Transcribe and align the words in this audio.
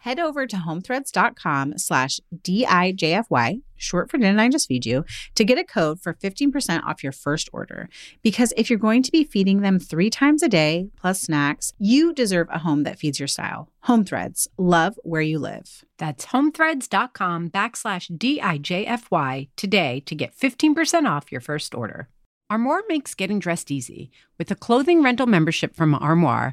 head 0.00 0.18
over 0.18 0.46
to 0.46 0.56
homethreads.com 0.56 1.78
slash 1.78 2.20
DIJFY, 2.34 3.62
short 3.76 4.10
for 4.10 4.18
Didn't 4.18 4.40
I 4.40 4.48
Just 4.48 4.68
Feed 4.68 4.84
You, 4.84 5.04
to 5.34 5.44
get 5.44 5.58
a 5.58 5.64
code 5.64 6.00
for 6.00 6.14
15% 6.14 6.84
off 6.84 7.02
your 7.02 7.12
first 7.12 7.48
order. 7.52 7.88
Because 8.22 8.52
if 8.56 8.68
you're 8.68 8.78
going 8.78 9.02
to 9.02 9.12
be 9.12 9.24
feeding 9.24 9.60
them 9.60 9.78
three 9.78 10.10
times 10.10 10.42
a 10.42 10.48
day 10.48 10.88
plus 10.96 11.22
snacks, 11.22 11.72
you 11.78 12.12
deserve 12.12 12.48
a 12.50 12.58
home 12.58 12.82
that 12.84 12.98
feeds 12.98 13.18
your 13.18 13.28
style. 13.28 13.68
Home 13.84 14.04
Threads, 14.04 14.48
love 14.58 14.98
where 15.02 15.22
you 15.22 15.38
live. 15.38 15.84
That's 15.98 16.26
homethreads.com 16.26 17.50
backslash 17.50 18.10
DIJFY 18.16 19.48
today 19.56 20.02
to 20.06 20.14
get 20.14 20.36
15% 20.36 21.08
off 21.08 21.32
your 21.32 21.40
first 21.40 21.74
order. 21.74 22.08
Armoire 22.50 22.82
makes 22.88 23.14
getting 23.14 23.38
dressed 23.38 23.70
easy. 23.70 24.10
With 24.36 24.50
a 24.50 24.56
clothing 24.56 25.04
rental 25.04 25.26
membership 25.26 25.76
from 25.76 25.94
Armoire, 25.94 26.52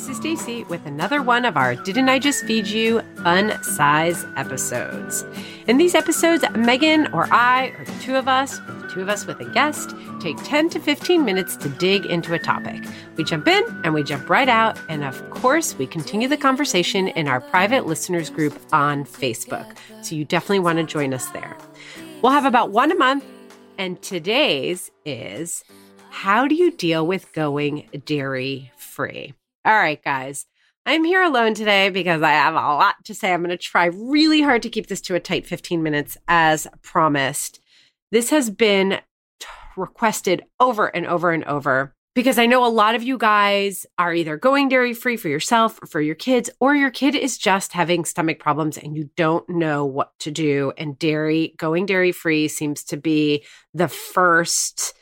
This 0.00 0.18
is 0.18 0.20
Stacie 0.20 0.66
with 0.70 0.86
another 0.86 1.20
one 1.20 1.44
of 1.44 1.58
our 1.58 1.74
Didn't 1.74 2.08
I 2.08 2.18
Just 2.18 2.46
Feed 2.46 2.66
You 2.66 3.02
fun 3.22 3.62
size 3.62 4.24
episodes. 4.34 5.26
In 5.66 5.76
these 5.76 5.94
episodes, 5.94 6.42
Megan 6.56 7.12
or 7.12 7.30
I, 7.30 7.74
or 7.78 7.84
the 7.84 8.00
two 8.00 8.16
of 8.16 8.26
us, 8.26 8.60
or 8.60 8.80
the 8.80 8.88
two 8.88 9.02
of 9.02 9.10
us 9.10 9.26
with 9.26 9.40
a 9.40 9.44
guest, 9.44 9.94
take 10.18 10.42
10 10.42 10.70
to 10.70 10.80
15 10.80 11.22
minutes 11.22 11.54
to 11.58 11.68
dig 11.68 12.06
into 12.06 12.32
a 12.32 12.38
topic. 12.38 12.82
We 13.16 13.24
jump 13.24 13.46
in 13.46 13.62
and 13.84 13.92
we 13.92 14.02
jump 14.02 14.30
right 14.30 14.48
out. 14.48 14.80
And 14.88 15.04
of 15.04 15.28
course, 15.28 15.76
we 15.76 15.86
continue 15.86 16.28
the 16.28 16.38
conversation 16.38 17.08
in 17.08 17.28
our 17.28 17.42
private 17.42 17.84
listeners 17.84 18.30
group 18.30 18.58
on 18.72 19.04
Facebook. 19.04 19.76
So 20.00 20.14
you 20.14 20.24
definitely 20.24 20.60
want 20.60 20.78
to 20.78 20.84
join 20.84 21.12
us 21.12 21.26
there. 21.26 21.58
We'll 22.22 22.32
have 22.32 22.46
about 22.46 22.70
one 22.70 22.90
a 22.90 22.96
month. 22.96 23.26
And 23.76 24.00
today's 24.00 24.90
is 25.04 25.62
how 26.08 26.48
do 26.48 26.54
you 26.54 26.70
deal 26.70 27.06
with 27.06 27.34
going 27.34 27.86
dairy 28.06 28.72
free? 28.78 29.34
All 29.64 29.76
right, 29.76 30.02
guys. 30.02 30.46
I'm 30.86 31.04
here 31.04 31.22
alone 31.22 31.52
today 31.52 31.90
because 31.90 32.22
I 32.22 32.30
have 32.30 32.54
a 32.54 32.56
lot 32.56 32.94
to 33.04 33.14
say. 33.14 33.32
I'm 33.32 33.42
going 33.42 33.50
to 33.50 33.58
try 33.58 33.86
really 33.86 34.40
hard 34.40 34.62
to 34.62 34.70
keep 34.70 34.86
this 34.86 35.02
to 35.02 35.14
a 35.14 35.20
tight 35.20 35.46
15 35.46 35.82
minutes 35.82 36.16
as 36.26 36.66
promised. 36.82 37.60
This 38.10 38.30
has 38.30 38.48
been 38.48 39.00
t- 39.38 39.46
requested 39.76 40.44
over 40.58 40.86
and 40.86 41.06
over 41.06 41.30
and 41.30 41.44
over 41.44 41.94
because 42.14 42.38
I 42.38 42.46
know 42.46 42.66
a 42.66 42.68
lot 42.72 42.94
of 42.94 43.02
you 43.02 43.18
guys 43.18 43.84
are 43.98 44.14
either 44.14 44.38
going 44.38 44.70
dairy 44.70 44.94
free 44.94 45.18
for 45.18 45.28
yourself 45.28 45.78
or 45.82 45.86
for 45.86 46.00
your 46.00 46.14
kids, 46.14 46.48
or 46.58 46.74
your 46.74 46.90
kid 46.90 47.14
is 47.14 47.36
just 47.36 47.74
having 47.74 48.06
stomach 48.06 48.38
problems 48.38 48.78
and 48.78 48.96
you 48.96 49.10
don't 49.16 49.48
know 49.48 49.84
what 49.84 50.18
to 50.20 50.30
do. 50.30 50.72
And 50.78 50.98
dairy, 50.98 51.54
going 51.58 51.84
dairy 51.84 52.12
free 52.12 52.48
seems 52.48 52.82
to 52.84 52.96
be 52.96 53.44
the 53.74 53.88
first 53.88 54.94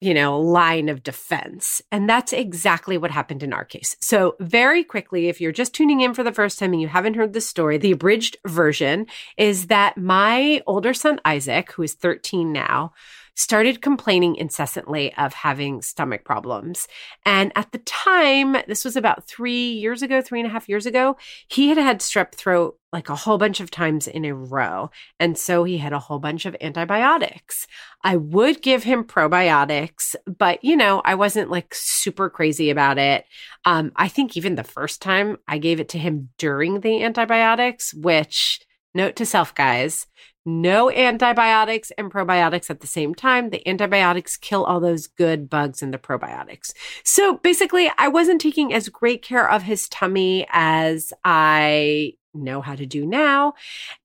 you 0.00 0.14
know, 0.14 0.38
line 0.38 0.88
of 0.88 1.02
defense. 1.02 1.82
And 1.90 2.08
that's 2.08 2.32
exactly 2.32 2.98
what 2.98 3.10
happened 3.10 3.42
in 3.42 3.52
our 3.52 3.64
case. 3.64 3.96
So, 4.00 4.36
very 4.40 4.84
quickly, 4.84 5.28
if 5.28 5.40
you're 5.40 5.52
just 5.52 5.74
tuning 5.74 6.00
in 6.00 6.14
for 6.14 6.22
the 6.22 6.32
first 6.32 6.58
time 6.58 6.72
and 6.72 6.82
you 6.82 6.88
haven't 6.88 7.14
heard 7.14 7.32
the 7.32 7.40
story, 7.40 7.78
the 7.78 7.92
abridged 7.92 8.36
version 8.46 9.06
is 9.36 9.66
that 9.66 9.96
my 9.96 10.62
older 10.66 10.94
son, 10.94 11.20
Isaac, 11.24 11.72
who 11.72 11.82
is 11.82 11.94
13 11.94 12.52
now, 12.52 12.92
started 13.34 13.82
complaining 13.82 14.36
incessantly 14.36 15.14
of 15.16 15.34
having 15.34 15.82
stomach 15.82 16.24
problems. 16.24 16.86
And 17.26 17.52
at 17.56 17.72
the 17.72 17.78
time, 17.78 18.56
this 18.68 18.84
was 18.84 18.96
about 18.96 19.26
three 19.26 19.72
years 19.72 20.02
ago, 20.02 20.20
three 20.20 20.40
and 20.40 20.48
a 20.48 20.52
half 20.52 20.68
years 20.68 20.86
ago, 20.86 21.16
he 21.48 21.68
had 21.68 21.78
had 21.78 22.00
strep 22.00 22.32
throat 22.32 22.78
like 22.92 23.08
a 23.08 23.16
whole 23.16 23.38
bunch 23.38 23.58
of 23.58 23.72
times 23.72 24.06
in 24.06 24.24
a 24.24 24.32
row. 24.32 24.88
And 25.18 25.36
so 25.36 25.64
he 25.64 25.78
had 25.78 25.92
a 25.92 25.98
whole 25.98 26.20
bunch 26.20 26.46
of 26.46 26.56
antibiotics. 26.60 27.66
I 28.04 28.16
would 28.16 28.62
give 28.62 28.84
him 28.84 29.02
probiotics, 29.02 30.14
but 30.26 30.62
you 30.62 30.76
know, 30.76 31.02
I 31.04 31.16
wasn't 31.16 31.50
like 31.50 31.74
super 31.74 32.30
crazy 32.30 32.70
about 32.70 32.98
it. 32.98 33.24
Um, 33.64 33.90
I 33.96 34.06
think 34.06 34.36
even 34.36 34.54
the 34.54 34.62
first 34.62 35.02
time 35.02 35.38
I 35.48 35.58
gave 35.58 35.80
it 35.80 35.88
to 35.90 35.98
him 35.98 36.28
during 36.38 36.80
the 36.80 37.02
antibiotics, 37.02 37.92
which 37.92 38.60
note 38.94 39.16
to 39.16 39.26
self, 39.26 39.52
guys, 39.56 40.06
no 40.44 40.90
antibiotics 40.90 41.90
and 41.92 42.10
probiotics 42.10 42.70
at 42.70 42.80
the 42.80 42.86
same 42.86 43.14
time. 43.14 43.50
The 43.50 43.66
antibiotics 43.68 44.36
kill 44.36 44.64
all 44.64 44.80
those 44.80 45.06
good 45.06 45.48
bugs 45.48 45.82
in 45.82 45.90
the 45.90 45.98
probiotics. 45.98 46.72
So 47.02 47.38
basically, 47.38 47.90
I 47.96 48.08
wasn't 48.08 48.40
taking 48.40 48.72
as 48.72 48.88
great 48.88 49.22
care 49.22 49.48
of 49.48 49.62
his 49.62 49.88
tummy 49.88 50.46
as 50.50 51.12
I 51.24 52.14
know 52.34 52.60
how 52.60 52.74
to 52.74 52.86
do 52.86 53.06
now. 53.06 53.54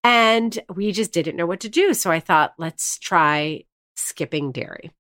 And 0.04 0.58
we 0.74 0.92
just 0.92 1.12
didn't 1.12 1.36
know 1.36 1.46
what 1.46 1.60
to 1.62 1.70
do. 1.70 1.94
So 1.94 2.12
I 2.12 2.20
thought, 2.20 2.54
let's 2.58 2.98
try 3.00 3.64
skipping 3.96 4.52
dairy. 4.52 4.92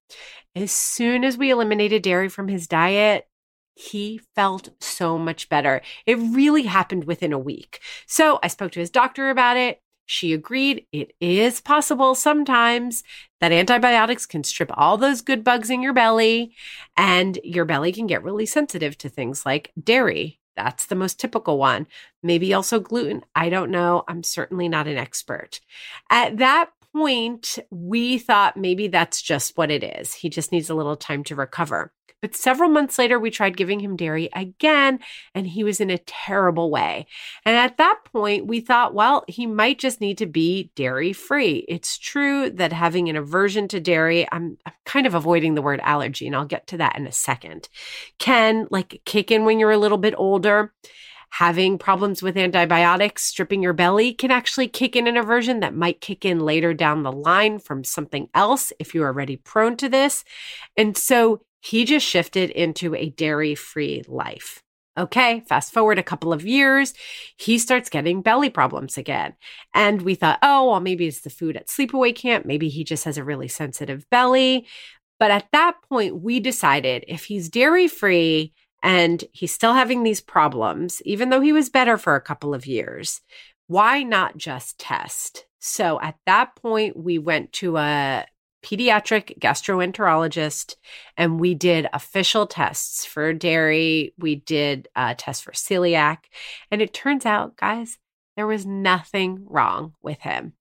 As 0.55 0.71
soon 0.71 1.23
as 1.23 1.37
we 1.37 1.51
eliminated 1.51 2.01
dairy 2.01 2.27
from 2.27 2.47
his 2.47 2.67
diet, 2.67 3.27
he 3.75 4.19
felt 4.35 4.69
so 4.81 5.17
much 5.17 5.47
better. 5.47 5.81
It 6.05 6.15
really 6.15 6.63
happened 6.63 7.05
within 7.05 7.31
a 7.31 7.39
week. 7.39 7.79
So 8.07 8.39
I 8.43 8.49
spoke 8.49 8.73
to 8.73 8.79
his 8.81 8.89
doctor 8.89 9.29
about 9.29 9.55
it. 9.55 9.81
She 10.11 10.33
agreed 10.33 10.87
it 10.91 11.13
is 11.21 11.61
possible 11.61 12.15
sometimes 12.15 13.03
that 13.41 13.51
antibiotics 13.51 14.25
can 14.25 14.43
strip 14.43 14.71
all 14.73 14.97
those 14.97 15.21
good 15.21 15.43
bugs 15.43 15.69
in 15.69 15.83
your 15.83 15.93
belly, 15.93 16.55
and 16.97 17.37
your 17.43 17.63
belly 17.63 17.91
can 17.91 18.07
get 18.07 18.23
really 18.23 18.47
sensitive 18.47 18.97
to 18.97 19.07
things 19.07 19.45
like 19.45 19.71
dairy. 19.81 20.39
That's 20.55 20.87
the 20.87 20.95
most 20.95 21.19
typical 21.19 21.59
one. 21.59 21.85
Maybe 22.23 22.55
also 22.55 22.79
gluten. 22.79 23.23
I 23.35 23.49
don't 23.49 23.69
know. 23.69 24.03
I'm 24.07 24.23
certainly 24.23 24.67
not 24.67 24.87
an 24.87 24.97
expert. 24.97 25.59
At 26.09 26.37
that 26.37 26.71
point, 26.91 27.59
we 27.69 28.17
thought 28.17 28.57
maybe 28.57 28.87
that's 28.87 29.21
just 29.21 29.59
what 29.59 29.69
it 29.69 29.83
is. 29.83 30.15
He 30.15 30.29
just 30.29 30.51
needs 30.51 30.71
a 30.71 30.75
little 30.75 30.97
time 30.97 31.23
to 31.25 31.35
recover. 31.35 31.93
But 32.21 32.35
several 32.35 32.69
months 32.69 32.99
later, 32.99 33.19
we 33.19 33.31
tried 33.31 33.57
giving 33.57 33.79
him 33.79 33.95
dairy 33.95 34.29
again, 34.33 34.99
and 35.33 35.47
he 35.47 35.63
was 35.63 35.79
in 35.79 35.89
a 35.89 35.97
terrible 35.97 36.69
way. 36.69 37.07
And 37.45 37.55
at 37.55 37.77
that 37.77 37.99
point, 38.11 38.47
we 38.47 38.59
thought, 38.59 38.93
well, 38.93 39.23
he 39.27 39.45
might 39.45 39.79
just 39.79 40.01
need 40.01 40.17
to 40.17 40.25
be 40.25 40.71
dairy 40.75 41.13
free. 41.13 41.65
It's 41.67 41.97
true 41.97 42.49
that 42.51 42.73
having 42.73 43.09
an 43.09 43.15
aversion 43.15 43.67
to 43.69 43.79
dairy, 43.79 44.27
I'm, 44.31 44.57
I'm 44.65 44.73
kind 44.85 45.07
of 45.07 45.15
avoiding 45.15 45.55
the 45.55 45.61
word 45.61 45.79
allergy, 45.83 46.27
and 46.27 46.35
I'll 46.35 46.45
get 46.45 46.67
to 46.67 46.77
that 46.77 46.97
in 46.97 47.07
a 47.07 47.11
second, 47.11 47.69
can 48.17 48.67
like 48.69 49.01
kick 49.05 49.31
in 49.31 49.45
when 49.45 49.59
you're 49.59 49.71
a 49.71 49.77
little 49.77 49.97
bit 49.97 50.13
older 50.17 50.73
having 51.31 51.77
problems 51.77 52.23
with 52.23 52.37
antibiotics, 52.37 53.23
stripping 53.23 53.61
your 53.61 53.73
belly 53.73 54.13
can 54.13 54.31
actually 54.31 54.67
kick 54.67 54.95
in 54.95 55.07
an 55.07 55.17
aversion 55.17 55.59
that 55.59 55.75
might 55.75 56.01
kick 56.01 56.25
in 56.25 56.39
later 56.39 56.73
down 56.73 57.03
the 57.03 57.11
line 57.11 57.59
from 57.59 57.83
something 57.83 58.27
else 58.33 58.73
if 58.79 58.93
you're 58.95 59.07
already 59.07 59.37
prone 59.37 59.77
to 59.77 59.87
this. 59.87 60.23
And 60.75 60.97
so 60.97 61.41
he 61.59 61.85
just 61.85 62.05
shifted 62.05 62.49
into 62.49 62.95
a 62.95 63.09
dairy 63.09 63.55
free 63.55 64.03
life. 64.07 64.63
Okay, 64.97 65.43
fast 65.47 65.73
forward 65.73 65.97
a 65.97 66.03
couple 66.03 66.33
of 66.33 66.45
years, 66.45 66.93
he 67.37 67.57
starts 67.57 67.89
getting 67.89 68.21
belly 68.21 68.49
problems 68.49 68.97
again. 68.97 69.33
And 69.73 70.01
we 70.01 70.13
thought, 70.13 70.39
oh, 70.41 70.71
well, 70.71 70.81
maybe 70.81 71.07
it's 71.07 71.21
the 71.21 71.29
food 71.29 71.55
at 71.55 71.67
sleepaway 71.67 72.13
camp. 72.13 72.45
Maybe 72.45 72.67
he 72.67 72.83
just 72.83 73.05
has 73.05 73.17
a 73.17 73.23
really 73.23 73.47
sensitive 73.47 74.09
belly. 74.09 74.67
But 75.17 75.31
at 75.31 75.47
that 75.53 75.75
point, 75.87 76.21
we 76.21 76.39
decided 76.39 77.05
if 77.07 77.25
he's 77.25 77.49
dairy 77.49 77.87
free 77.87 78.53
and 78.83 79.23
he's 79.31 79.53
still 79.53 79.73
having 79.73 80.03
these 80.03 80.21
problems, 80.21 81.01
even 81.05 81.29
though 81.29 81.41
he 81.41 81.53
was 81.53 81.69
better 81.69 81.97
for 81.97 82.15
a 82.15 82.21
couple 82.21 82.53
of 82.53 82.65
years, 82.65 83.21
why 83.67 84.03
not 84.03 84.37
just 84.37 84.79
test? 84.79 85.45
So 85.59 85.99
at 86.01 86.15
that 86.25 86.55
point, 86.55 86.97
we 86.97 87.19
went 87.19 87.53
to 87.53 87.77
a 87.77 88.25
pediatric 88.63 89.39
gastroenterologist 89.39 90.75
and 91.17 91.39
we 91.39 91.55
did 91.55 91.87
official 91.93 92.45
tests 92.45 93.05
for 93.05 93.33
dairy. 93.33 94.13
We 94.17 94.35
did 94.35 94.87
a 94.95 95.15
test 95.15 95.43
for 95.43 95.51
celiac. 95.51 96.17
And 96.71 96.81
it 96.81 96.93
turns 96.93 97.25
out, 97.25 97.57
guys, 97.57 97.97
there 98.35 98.47
was 98.47 98.65
nothing 98.65 99.45
wrong 99.47 99.93
with 100.01 100.19
him. 100.21 100.53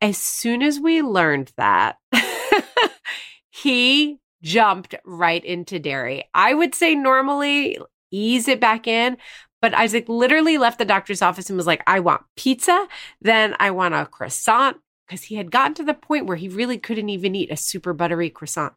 As 0.00 0.18
soon 0.18 0.62
as 0.62 0.80
we 0.80 1.02
learned 1.02 1.52
that, 1.56 1.96
he 3.50 4.18
jumped 4.42 4.94
right 5.04 5.44
into 5.44 5.78
dairy. 5.78 6.24
I 6.34 6.54
would 6.54 6.74
say 6.74 6.94
normally 6.94 7.78
ease 8.10 8.48
it 8.48 8.60
back 8.60 8.86
in, 8.86 9.16
but 9.60 9.74
Isaac 9.74 10.08
literally 10.08 10.58
left 10.58 10.78
the 10.78 10.84
doctor's 10.84 11.22
office 11.22 11.48
and 11.48 11.56
was 11.56 11.66
like, 11.66 11.82
I 11.86 12.00
want 12.00 12.22
pizza, 12.36 12.88
then 13.20 13.54
I 13.60 13.70
want 13.70 13.94
a 13.94 14.06
croissant, 14.06 14.78
because 15.12 15.24
he 15.24 15.34
had 15.34 15.50
gotten 15.50 15.74
to 15.74 15.84
the 15.84 15.92
point 15.92 16.24
where 16.24 16.38
he 16.38 16.48
really 16.48 16.78
couldn't 16.78 17.10
even 17.10 17.34
eat 17.34 17.52
a 17.52 17.56
super 17.56 17.92
buttery 17.92 18.30
croissant. 18.30 18.72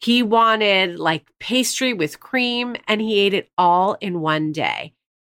He 0.00 0.24
wanted 0.24 0.98
like 0.98 1.30
pastry 1.38 1.92
with 1.92 2.18
cream 2.18 2.74
and 2.88 3.00
he 3.00 3.20
ate 3.20 3.32
it 3.32 3.48
all 3.56 3.96
in 4.00 4.20
one 4.20 4.50
day. 4.50 4.94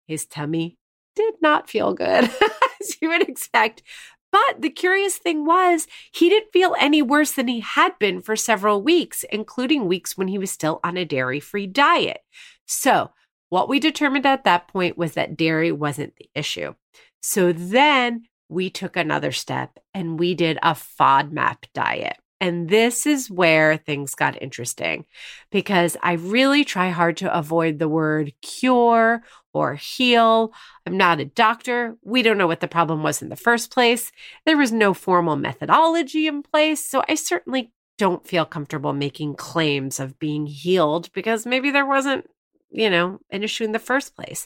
His 0.08 0.26
tummy 0.26 0.80
did 1.16 1.36
not 1.42 1.70
feel 1.70 1.94
good, 1.94 2.24
as 2.82 2.98
you 3.00 3.10
would 3.10 3.22
expect. 3.22 3.84
But 4.32 4.62
the 4.62 4.72
curious 4.72 5.18
thing 5.18 5.46
was, 5.46 5.86
he 6.12 6.28
didn't 6.28 6.52
feel 6.52 6.76
any 6.80 7.04
worse 7.04 7.34
than 7.34 7.48
he 7.48 7.60
had 7.60 8.00
been 8.00 8.20
for 8.20 8.36
several 8.36 8.82
weeks, 8.82 9.24
including 9.32 9.88
weeks 9.88 10.18
when 10.18 10.28
he 10.28 10.40
was 10.40 10.50
still 10.50 10.80
on 10.84 10.98
a 10.98 11.06
dairy 11.06 11.40
free 11.40 11.68
diet. 11.68 12.22
So, 12.66 13.12
what 13.50 13.70
we 13.70 13.80
determined 13.80 14.26
at 14.26 14.46
that 14.46 14.70
point 14.70 14.98
was 14.98 15.14
that 15.14 15.38
dairy 15.38 15.72
wasn't 15.72 16.16
the 16.16 16.30
issue. 16.34 16.74
So 17.22 17.54
then 17.54 18.24
we 18.52 18.70
took 18.70 18.98
another 18.98 19.32
step 19.32 19.80
and 19.94 20.20
we 20.20 20.36
did 20.36 20.58
a 20.62 20.74
FODMAP 20.74 21.64
diet. 21.74 22.18
And 22.42 22.70
this 22.70 23.06
is 23.06 23.30
where 23.30 23.78
things 23.78 24.14
got 24.14 24.42
interesting 24.42 25.06
because 25.52 25.96
I 26.04 26.14
really 26.14 26.66
try 26.66 26.90
hard 26.90 27.16
to 27.18 27.38
avoid 27.38 27.80
the 27.80 27.88
word 27.88 28.34
cure 28.42 29.22
or 29.54 29.76
heal. 29.76 30.52
I'm 30.86 30.98
not 30.98 31.20
a 31.20 31.26
doctor. 31.26 31.96
We 32.04 32.24
don't 32.24 32.38
know 32.38 32.48
what 32.48 32.60
the 32.60 32.68
problem 32.68 33.04
was 33.04 33.22
in 33.22 33.30
the 33.30 33.36
first 33.36 33.72
place. 33.72 34.12
There 34.46 34.58
was 34.58 34.72
no 34.72 34.94
formal 34.94 35.38
methodology 35.38 36.28
in 36.28 36.44
place. 36.44 36.84
So 36.84 37.04
I 37.08 37.16
certainly 37.16 37.72
don't 37.98 38.28
feel 38.28 38.46
comfortable 38.46 38.92
making 38.92 39.36
claims 39.36 40.00
of 40.00 40.20
being 40.20 40.48
healed 40.48 41.10
because 41.14 41.46
maybe 41.46 41.72
there 41.72 41.86
wasn't, 41.86 42.28
you 42.70 42.90
know, 42.90 43.20
an 43.30 43.44
issue 43.44 43.64
in 43.64 43.72
the 43.72 43.80
first 43.80 44.16
place. 44.16 44.46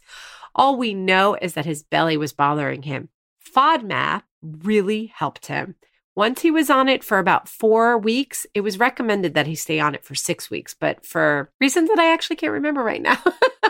All 0.54 0.78
we 0.78 0.94
know 0.94 1.38
is 1.42 1.54
that 1.54 1.66
his 1.66 1.82
belly 1.82 2.18
was 2.18 2.34
bothering 2.34 2.84
him. 2.84 3.10
FODMAP 3.46 4.24
really 4.42 5.08
helped 5.08 5.48
him. 5.48 5.76
Once 6.16 6.42
he 6.42 6.52
was 6.52 6.70
on 6.70 6.88
it 6.88 7.04
for 7.04 7.20
about 7.20 7.50
four 7.50 7.98
weeks, 7.98 8.46
it 8.54 8.62
was 8.62 8.80
recommended 8.80 9.34
that 9.34 9.48
he 9.48 9.56
stay 9.56 9.80
on 9.80 9.94
it 9.94 10.06
for 10.06 10.16
six 10.16 10.50
weeks, 10.50 10.74
but 10.74 11.06
for 11.06 11.52
reasons 11.60 11.90
that 11.90 12.00
I 12.00 12.14
actually 12.14 12.38
can't 12.38 12.54
remember 12.54 12.84
right 12.84 13.02
now. 13.02 13.22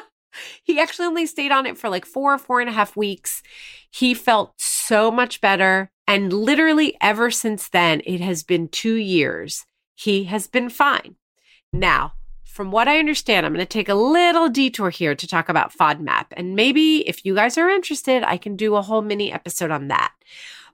he 0.64 0.80
actually 0.80 1.08
only 1.08 1.26
stayed 1.26 1.52
on 1.52 1.66
it 1.66 1.78
for 1.78 1.90
like 1.90 2.06
four, 2.06 2.38
four 2.38 2.60
and 2.60 2.70
a 2.70 2.74
half 2.74 2.96
weeks. 2.96 3.42
He 3.90 4.14
felt 4.14 4.54
so 4.60 5.10
much 5.10 5.42
better. 5.42 5.90
And 6.08 6.32
literally, 6.32 6.96
ever 7.02 7.32
since 7.32 7.68
then, 7.68 8.02
it 8.06 8.22
has 8.22 8.44
been 8.44 8.68
two 8.68 8.96
years. 8.96 9.66
He 9.96 10.26
has 10.26 10.46
been 10.46 10.70
fine. 10.70 11.16
Now, 11.74 12.14
from 12.56 12.72
what 12.72 12.88
I 12.88 13.00
understand, 13.00 13.46
I'm 13.46 13.52
going 13.52 13.66
to 13.66 13.70
take 13.70 13.90
a 13.90 13.96
little 13.96 14.48
detour 14.48 14.90
here 14.90 15.14
to 15.14 15.28
talk 15.28 15.50
about 15.50 15.78
FODMAP. 15.78 16.28
And 16.38 16.56
maybe 16.56 17.06
if 17.06 17.26
you 17.26 17.36
guys 17.36 17.58
are 17.58 17.70
interested, 17.70 18.24
I 18.24 18.38
can 18.38 18.56
do 18.56 18.76
a 18.76 18.82
whole 18.82 19.02
mini 19.02 19.30
episode 19.30 19.72
on 19.72 19.90
that. 19.90 20.14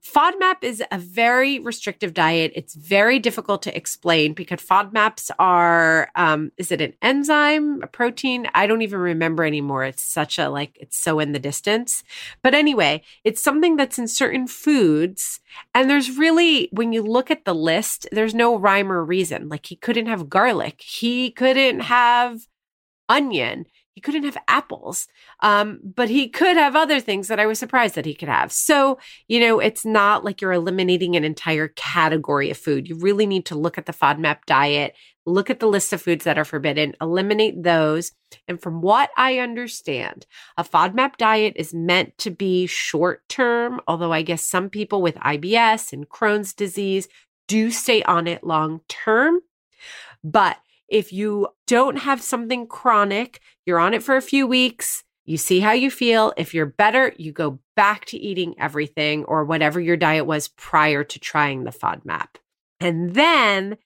FODMAP 0.03 0.63
is 0.63 0.81
a 0.91 0.97
very 0.97 1.59
restrictive 1.59 2.15
diet. 2.15 2.51
It's 2.55 2.73
very 2.73 3.19
difficult 3.19 3.61
to 3.63 3.77
explain 3.77 4.33
because 4.33 4.59
FODMAPs 4.59 5.29
are, 5.37 6.09
um, 6.15 6.51
is 6.57 6.71
it 6.71 6.81
an 6.81 6.93
enzyme, 7.03 7.83
a 7.83 7.87
protein? 7.87 8.47
I 8.55 8.65
don't 8.65 8.81
even 8.81 8.99
remember 8.99 9.45
anymore. 9.45 9.83
It's 9.83 10.03
such 10.03 10.39
a, 10.39 10.49
like, 10.49 10.75
it's 10.81 10.97
so 10.97 11.19
in 11.19 11.33
the 11.33 11.39
distance. 11.39 12.03
But 12.41 12.55
anyway, 12.55 13.03
it's 13.23 13.43
something 13.43 13.75
that's 13.75 13.99
in 13.99 14.07
certain 14.07 14.47
foods. 14.47 15.39
And 15.75 15.87
there's 15.87 16.17
really, 16.17 16.69
when 16.71 16.93
you 16.93 17.03
look 17.03 17.29
at 17.29 17.45
the 17.45 17.55
list, 17.55 18.07
there's 18.11 18.33
no 18.33 18.57
rhyme 18.57 18.91
or 18.91 19.05
reason. 19.05 19.49
Like, 19.49 19.67
he 19.67 19.75
couldn't 19.75 20.07
have 20.07 20.29
garlic, 20.29 20.81
he 20.81 21.29
couldn't 21.29 21.81
have 21.81 22.47
onion 23.07 23.65
he 23.93 24.01
couldn't 24.01 24.23
have 24.23 24.37
apples, 24.47 25.07
um, 25.41 25.79
but 25.83 26.09
he 26.09 26.29
could 26.29 26.55
have 26.55 26.75
other 26.75 26.99
things 26.99 27.27
that 27.27 27.39
I 27.39 27.45
was 27.45 27.59
surprised 27.59 27.95
that 27.95 28.05
he 28.05 28.13
could 28.13 28.29
have. 28.29 28.51
So, 28.51 28.99
you 29.27 29.39
know, 29.39 29.59
it's 29.59 29.85
not 29.85 30.23
like 30.23 30.41
you're 30.41 30.53
eliminating 30.53 31.15
an 31.15 31.25
entire 31.25 31.67
category 31.69 32.49
of 32.49 32.57
food. 32.57 32.87
You 32.87 32.95
really 32.95 33.25
need 33.25 33.45
to 33.47 33.55
look 33.55 33.77
at 33.77 33.85
the 33.85 33.93
FODMAP 33.93 34.45
diet, 34.45 34.95
look 35.25 35.49
at 35.49 35.59
the 35.59 35.67
list 35.67 35.91
of 35.91 36.01
foods 36.01 36.23
that 36.23 36.37
are 36.37 36.45
forbidden, 36.45 36.95
eliminate 37.01 37.63
those. 37.63 38.13
And 38.47 38.61
from 38.61 38.81
what 38.81 39.09
I 39.17 39.39
understand, 39.39 40.25
a 40.57 40.63
FODMAP 40.63 41.17
diet 41.17 41.53
is 41.57 41.73
meant 41.73 42.17
to 42.19 42.31
be 42.31 42.67
short 42.67 43.27
term, 43.27 43.81
although 43.87 44.13
I 44.13 44.21
guess 44.21 44.45
some 44.45 44.69
people 44.69 45.01
with 45.01 45.15
IBS 45.15 45.91
and 45.91 46.07
Crohn's 46.07 46.53
disease 46.53 47.09
do 47.47 47.71
stay 47.71 48.01
on 48.03 48.27
it 48.27 48.45
long 48.45 48.79
term. 48.87 49.41
But 50.23 50.57
if 50.91 51.13
you 51.13 51.47
don't 51.67 51.97
have 51.99 52.21
something 52.21 52.67
chronic, 52.67 53.39
you're 53.65 53.79
on 53.79 53.93
it 53.93 54.03
for 54.03 54.15
a 54.15 54.21
few 54.21 54.47
weeks, 54.47 55.03
you 55.25 55.37
see 55.37 55.59
how 55.59 55.71
you 55.71 55.91
feel. 55.91 56.33
If 56.35 56.53
you're 56.53 56.65
better, 56.65 57.13
you 57.17 57.31
go 57.31 57.59
back 57.75 58.05
to 58.05 58.17
eating 58.17 58.55
everything 58.59 59.23
or 59.25 59.45
whatever 59.45 59.79
your 59.79 59.97
diet 59.97 60.25
was 60.25 60.47
prior 60.49 61.03
to 61.03 61.19
trying 61.19 61.63
the 61.63 61.71
FODMAP. 61.71 62.27
And 62.79 63.13
then 63.13 63.77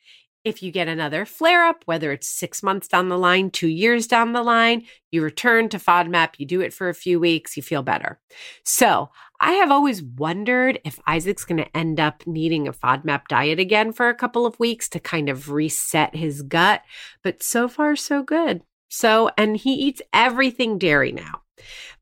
if 0.45 0.61
you 0.61 0.71
get 0.71 0.87
another 0.87 1.25
flare 1.25 1.65
up, 1.65 1.81
whether 1.85 2.11
it's 2.11 2.27
six 2.27 2.61
months 2.61 2.87
down 2.87 3.09
the 3.09 3.17
line, 3.17 3.49
two 3.49 3.67
years 3.67 4.05
down 4.05 4.31
the 4.31 4.43
line, 4.43 4.85
you 5.11 5.23
return 5.23 5.69
to 5.69 5.79
FODMAP, 5.79 6.35
you 6.37 6.45
do 6.45 6.61
it 6.61 6.71
for 6.71 6.87
a 6.87 6.93
few 6.93 7.19
weeks, 7.19 7.57
you 7.57 7.63
feel 7.63 7.81
better. 7.81 8.19
So 8.63 9.09
I 9.41 9.53
have 9.53 9.71
always 9.71 10.03
wondered 10.03 10.79
if 10.85 10.99
Isaac's 11.07 11.45
going 11.45 11.57
to 11.57 11.77
end 11.77 11.99
up 11.99 12.25
needing 12.27 12.67
a 12.67 12.73
FODMAP 12.73 13.27
diet 13.27 13.59
again 13.59 13.91
for 13.91 14.07
a 14.07 14.15
couple 14.15 14.45
of 14.45 14.59
weeks 14.59 14.87
to 14.89 14.99
kind 14.99 15.29
of 15.29 15.49
reset 15.49 16.15
his 16.15 16.43
gut. 16.43 16.83
But 17.23 17.41
so 17.41 17.67
far, 17.67 17.95
so 17.95 18.21
good. 18.21 18.61
So, 18.89 19.29
and 19.37 19.57
he 19.57 19.73
eats 19.73 20.01
everything 20.13 20.77
dairy 20.77 21.11
now. 21.11 21.41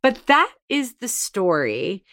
But 0.02 0.25
that 0.28 0.54
is 0.70 0.96
the 0.96 1.08
story. 1.08 2.04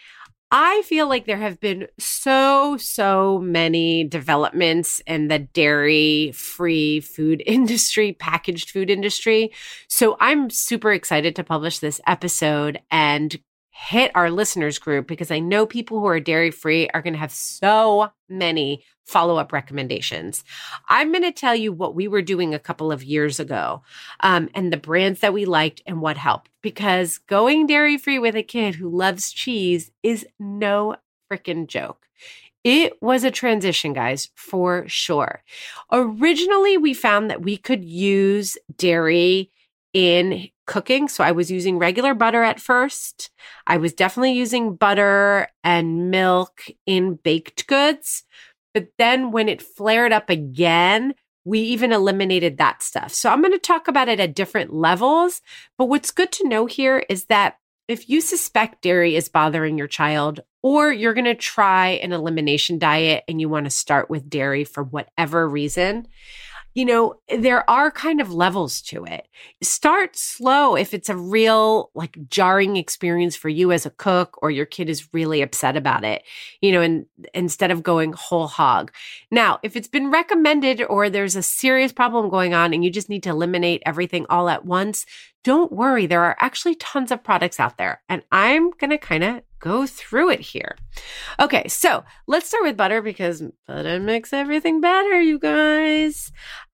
I 0.53 0.81
feel 0.81 1.07
like 1.07 1.25
there 1.25 1.37
have 1.37 1.61
been 1.61 1.87
so, 1.97 2.75
so 2.75 3.39
many 3.39 4.03
developments 4.03 5.01
in 5.07 5.29
the 5.29 5.39
dairy 5.39 6.33
free 6.33 6.99
food 6.99 7.41
industry, 7.47 8.11
packaged 8.13 8.71
food 8.71 8.89
industry. 8.89 9.53
So 9.87 10.17
I'm 10.19 10.49
super 10.49 10.91
excited 10.91 11.37
to 11.37 11.43
publish 11.43 11.79
this 11.79 12.01
episode 12.05 12.81
and 12.91 13.39
hit 13.69 14.11
our 14.13 14.29
listeners 14.29 14.77
group 14.77 15.07
because 15.07 15.31
I 15.31 15.39
know 15.39 15.65
people 15.65 15.99
who 16.01 16.05
are 16.07 16.19
dairy 16.19 16.51
free 16.51 16.89
are 16.89 17.01
going 17.01 17.13
to 17.13 17.19
have 17.19 17.31
so 17.31 18.09
many 18.29 18.83
follow 19.11 19.37
up 19.37 19.51
recommendations. 19.51 20.43
I'm 20.89 21.11
going 21.11 21.23
to 21.23 21.31
tell 21.31 21.55
you 21.55 21.73
what 21.73 21.95
we 21.95 22.07
were 22.07 22.21
doing 22.21 22.53
a 22.53 22.59
couple 22.59 22.91
of 22.91 23.03
years 23.03 23.39
ago 23.39 23.83
um, 24.21 24.49
and 24.55 24.71
the 24.71 24.77
brands 24.77 25.19
that 25.19 25.33
we 25.33 25.45
liked 25.45 25.81
and 25.85 26.01
what 26.01 26.17
helped 26.17 26.49
because 26.61 27.17
going 27.17 27.67
dairy 27.67 27.97
free 27.97 28.19
with 28.19 28.35
a 28.35 28.43
kid 28.43 28.75
who 28.75 28.89
loves 28.89 29.31
cheese 29.31 29.91
is 30.01 30.25
no 30.39 30.95
freaking 31.31 31.67
joke. 31.67 32.07
It 32.63 33.01
was 33.01 33.23
a 33.23 33.31
transition, 33.31 33.93
guys, 33.93 34.29
for 34.35 34.87
sure. 34.87 35.43
Originally, 35.91 36.77
we 36.77 36.93
found 36.93 37.29
that 37.29 37.41
we 37.41 37.57
could 37.57 37.83
use 37.83 38.57
dairy 38.77 39.51
in 39.93 40.47
cooking. 40.67 41.09
So 41.09 41.23
I 41.23 41.31
was 41.31 41.51
using 41.51 41.79
regular 41.79 42.13
butter 42.13 42.43
at 42.43 42.61
first. 42.61 43.29
I 43.67 43.77
was 43.77 43.93
definitely 43.93 44.33
using 44.33 44.75
butter 44.75 45.49
and 45.63 46.11
milk 46.11 46.63
in 46.85 47.15
baked 47.15 47.67
goods. 47.67 48.23
But 48.73 48.89
then 48.97 49.31
when 49.31 49.49
it 49.49 49.61
flared 49.61 50.13
up 50.13 50.29
again, 50.29 51.15
we 51.43 51.59
even 51.59 51.91
eliminated 51.91 52.57
that 52.57 52.83
stuff. 52.83 53.13
So 53.13 53.29
I'm 53.29 53.41
going 53.41 53.51
to 53.53 53.59
talk 53.59 53.87
about 53.87 54.07
it 54.07 54.19
at 54.19 54.35
different 54.35 54.73
levels. 54.73 55.41
But 55.77 55.85
what's 55.85 56.11
good 56.11 56.31
to 56.33 56.47
know 56.47 56.65
here 56.67 57.03
is 57.09 57.25
that 57.25 57.57
if 57.87 58.09
you 58.09 58.21
suspect 58.21 58.83
dairy 58.83 59.15
is 59.15 59.27
bothering 59.27 59.77
your 59.77 59.87
child, 59.87 60.39
or 60.63 60.91
you're 60.91 61.15
going 61.15 61.25
to 61.25 61.35
try 61.35 61.89
an 61.89 62.13
elimination 62.13 62.77
diet 62.77 63.23
and 63.27 63.41
you 63.41 63.49
want 63.49 63.65
to 63.65 63.71
start 63.71 64.09
with 64.09 64.29
dairy 64.29 64.63
for 64.63 64.83
whatever 64.83 65.49
reason, 65.49 66.07
you 66.73 66.85
know, 66.85 67.15
there 67.37 67.69
are 67.69 67.91
kind 67.91 68.21
of 68.21 68.33
levels 68.33 68.81
to 68.81 69.03
it. 69.03 69.27
Start 69.61 70.15
slow 70.15 70.75
if 70.75 70.93
it's 70.93 71.09
a 71.09 71.17
real, 71.17 71.91
like, 71.95 72.17
jarring 72.29 72.77
experience 72.77 73.35
for 73.35 73.49
you 73.49 73.71
as 73.71 73.85
a 73.85 73.89
cook 73.89 74.37
or 74.41 74.51
your 74.51 74.65
kid 74.65 74.89
is 74.89 75.09
really 75.13 75.41
upset 75.41 75.75
about 75.75 76.03
it, 76.05 76.23
you 76.61 76.71
know, 76.71 76.81
and 76.81 77.05
instead 77.33 77.71
of 77.71 77.83
going 77.83 78.13
whole 78.13 78.47
hog. 78.47 78.91
Now, 79.31 79.59
if 79.63 79.75
it's 79.75 79.89
been 79.89 80.11
recommended 80.11 80.81
or 80.81 81.09
there's 81.09 81.35
a 81.35 81.43
serious 81.43 81.91
problem 81.91 82.29
going 82.29 82.53
on 82.53 82.73
and 82.73 82.83
you 82.85 82.89
just 82.89 83.09
need 83.09 83.23
to 83.23 83.29
eliminate 83.29 83.83
everything 83.85 84.25
all 84.29 84.47
at 84.47 84.65
once, 84.65 85.05
don't 85.43 85.71
worry. 85.71 86.05
There 86.05 86.23
are 86.23 86.35
actually 86.39 86.75
tons 86.75 87.11
of 87.11 87.23
products 87.23 87.59
out 87.59 87.77
there. 87.77 88.01
And 88.09 88.23
I'm 88.31 88.71
going 88.71 88.91
to 88.91 88.97
kind 88.97 89.23
of 89.23 89.41
go 89.59 89.85
through 89.85 90.31
it 90.31 90.39
here. 90.39 90.77
Okay, 91.39 91.67
so 91.67 92.03
let's 92.27 92.47
start 92.47 92.63
with 92.63 92.77
butter 92.77 93.01
because 93.01 93.43
butter 93.67 93.99
makes 93.99 94.33
everything 94.33 94.81
better, 94.81 95.21
you 95.21 95.39
guys. 95.39 96.31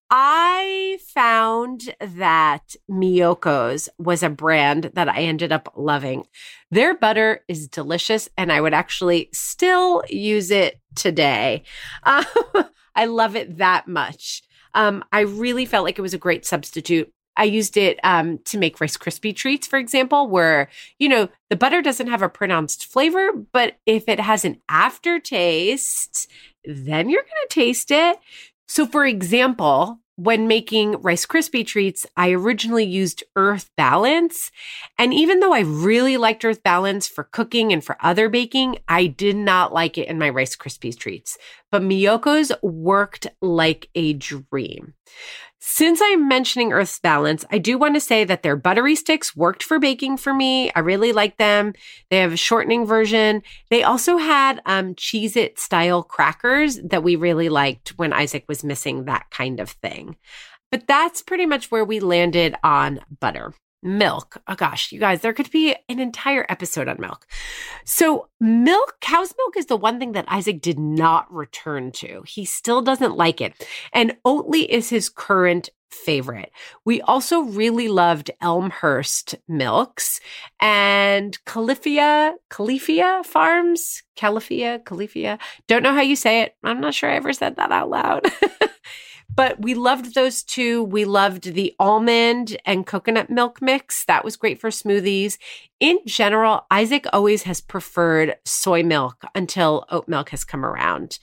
I 0.10 1.00
found 1.14 1.94
that 2.00 2.76
Miyoko's 2.90 3.90
was 4.00 4.24
a 4.24 4.30
brand 4.30 4.92
that 4.94 5.10
I 5.10 5.24
ended 5.24 5.52
up 5.52 5.74
loving. 5.76 6.24
Their 6.72 6.98
butter 6.98 7.44
is 7.50 7.68
delicious, 7.68 8.30
and 8.38 8.50
I 8.50 8.62
would 8.62 8.74
actually 8.74 9.30
still 9.34 10.04
use 10.08 10.50
it 10.50 10.80
today. 10.96 11.64
I 12.06 13.06
love 13.06 13.36
it 13.36 13.58
that 13.58 13.88
much. 13.90 14.44
Um, 14.74 15.04
I 15.12 15.22
really 15.22 15.66
felt 15.66 15.84
like 15.84 16.00
it 16.00 16.04
was 16.04 16.14
a 16.14 16.20
great 16.20 16.46
substitute 16.46 17.12
I 17.38 17.44
used 17.44 17.78
it 17.78 18.00
um, 18.04 18.40
to 18.46 18.58
make 18.58 18.82
Rice 18.82 18.98
Krispie 18.98 19.36
treats, 19.36 19.68
for 19.68 19.78
example, 19.78 20.28
where, 20.28 20.70
you 21.00 21.08
know, 21.08 21.30
the 21.50 21.56
butter 21.56 21.82
doesn't 21.82 22.08
have 22.08 22.22
a 22.22 22.30
pronounced 22.30 22.86
flavor, 22.86 23.32
but 23.54 23.78
if 23.86 24.10
it 24.10 24.20
has 24.20 24.44
an 24.44 24.60
aftertaste, 24.68 26.30
then 26.66 27.10
you're 27.10 27.22
going 27.22 27.48
to 27.48 27.54
taste 27.54 27.92
it. 27.92 28.18
So, 28.68 28.86
for 28.86 29.06
example, 29.06 30.00
when 30.18 30.48
making 30.48 31.00
Rice 31.04 31.28
Krispie 31.28 31.66
treats, 31.66 32.06
I 32.18 32.32
originally 32.32 32.84
used 32.84 33.24
Earth 33.36 33.70
Balance. 33.78 34.52
And 34.98 35.14
even 35.14 35.40
though 35.40 35.54
I 35.54 35.60
really 35.60 36.18
liked 36.18 36.44
Earth 36.44 36.64
Balance 36.64 37.08
for 37.08 37.24
cooking 37.26 37.72
and 37.72 37.86
for 37.86 37.98
other 38.02 38.28
baking, 38.28 38.80
I 38.88 39.06
did 39.06 39.36
not 39.36 39.74
like 39.74 39.96
it 39.96 40.08
in 40.08 40.18
my 40.18 40.30
Rice 40.30 40.56
Krispies 40.56 40.98
treats. 40.98 41.38
But 41.72 41.84
Miyoko's 41.84 42.52
worked 42.64 43.28
like 43.42 43.90
a 43.94 44.14
dream. 44.14 44.96
Since 45.70 46.00
I'm 46.02 46.30
mentioning 46.30 46.72
Earth's 46.72 46.98
Balance, 46.98 47.44
I 47.52 47.58
do 47.58 47.78
want 47.78 47.96
to 47.96 48.00
say 48.00 48.24
that 48.24 48.42
their 48.42 48.56
buttery 48.56 48.96
sticks 48.96 49.36
worked 49.36 49.62
for 49.62 49.80
baking 49.80 50.16
for 50.16 50.34
me. 50.34 50.72
I 50.72 50.80
really 50.80 51.12
like 51.12 51.36
them. 51.36 51.74
They 52.10 52.20
have 52.20 52.32
a 52.32 52.38
shortening 52.38 52.86
version. 52.86 53.44
They 53.70 53.84
also 53.84 54.16
had 54.16 54.62
um, 54.66 54.96
Cheez 54.96 55.36
It 55.36 55.60
style 55.60 56.04
crackers 56.04 56.80
that 56.86 57.04
we 57.04 57.18
really 57.18 57.50
liked 57.50 57.90
when 57.98 58.14
Isaac 58.14 58.46
was 58.48 58.64
missing 58.64 59.04
that 59.06 59.30
kind 59.30 59.60
of 59.60 59.72
thing. 59.72 60.16
But 60.72 60.88
that's 60.88 61.22
pretty 61.22 61.46
much 61.46 61.70
where 61.70 61.84
we 61.84 62.00
landed 62.00 62.56
on 62.64 63.02
butter 63.20 63.54
milk. 63.88 64.38
Oh 64.48 64.56
gosh, 64.56 64.92
you 64.92 65.00
guys, 65.00 65.22
there 65.22 65.34
could 65.34 65.50
be 65.52 65.76
an 65.90 66.00
entire 66.00 66.46
episode 66.50 66.88
on 66.88 66.98
milk. 67.00 67.26
So, 67.86 68.28
milk, 68.40 68.98
cow's 69.02 69.34
milk 69.38 69.58
is 69.58 69.68
the 69.68 69.78
one 69.78 70.00
thing 70.00 70.12
that 70.12 70.26
Isaac 70.28 70.62
did 70.62 70.78
not 70.78 71.32
return 71.34 71.92
to. 71.94 72.24
He 72.28 72.46
still 72.46 72.82
doesn't 72.82 73.18
like 73.18 73.42
it. 73.42 73.66
And 73.94 74.18
Oatly 74.26 74.68
is 74.68 74.90
his 74.90 75.10
current 75.10 75.70
favorite. 75.90 76.52
We 76.86 77.02
also 77.02 77.42
really 77.42 77.88
loved 77.88 78.32
Elmhurst 78.42 79.36
milks 79.48 80.20
and 80.60 81.38
Califia, 81.46 82.34
Califia 82.50 83.26
Farms, 83.26 84.04
Califia, 84.18 84.84
Califia. 84.84 85.40
Don't 85.68 85.84
know 85.84 85.94
how 85.94 86.02
you 86.02 86.16
say 86.16 86.42
it. 86.42 86.56
I'm 86.64 86.82
not 86.82 86.94
sure 86.94 87.10
I 87.10 87.16
ever 87.16 87.34
said 87.34 87.56
that 87.56 87.72
out 87.72 87.90
loud. 87.90 88.26
But 89.38 89.62
we 89.62 89.76
loved 89.76 90.16
those 90.16 90.42
two. 90.42 90.84
We 90.84 91.06
loved 91.06 91.54
the 91.54 91.76
almond 91.80 92.58
and 92.66 92.88
coconut 92.88 93.30
milk 93.30 93.62
mix. 93.62 94.04
That 94.06 94.26
was 94.26 94.36
great 94.36 94.60
for 94.60 94.72
smoothies. 94.72 95.38
In 95.80 96.00
general, 96.08 96.66
Isaac 96.72 97.06
always 97.14 97.44
has 97.44 97.62
preferred 97.62 98.36
soy 98.46 98.82
milk 98.82 99.24
until 99.36 99.86
oat 99.92 100.08
milk 100.08 100.30
has 100.32 100.44
come 100.44 100.66
around. 100.66 101.20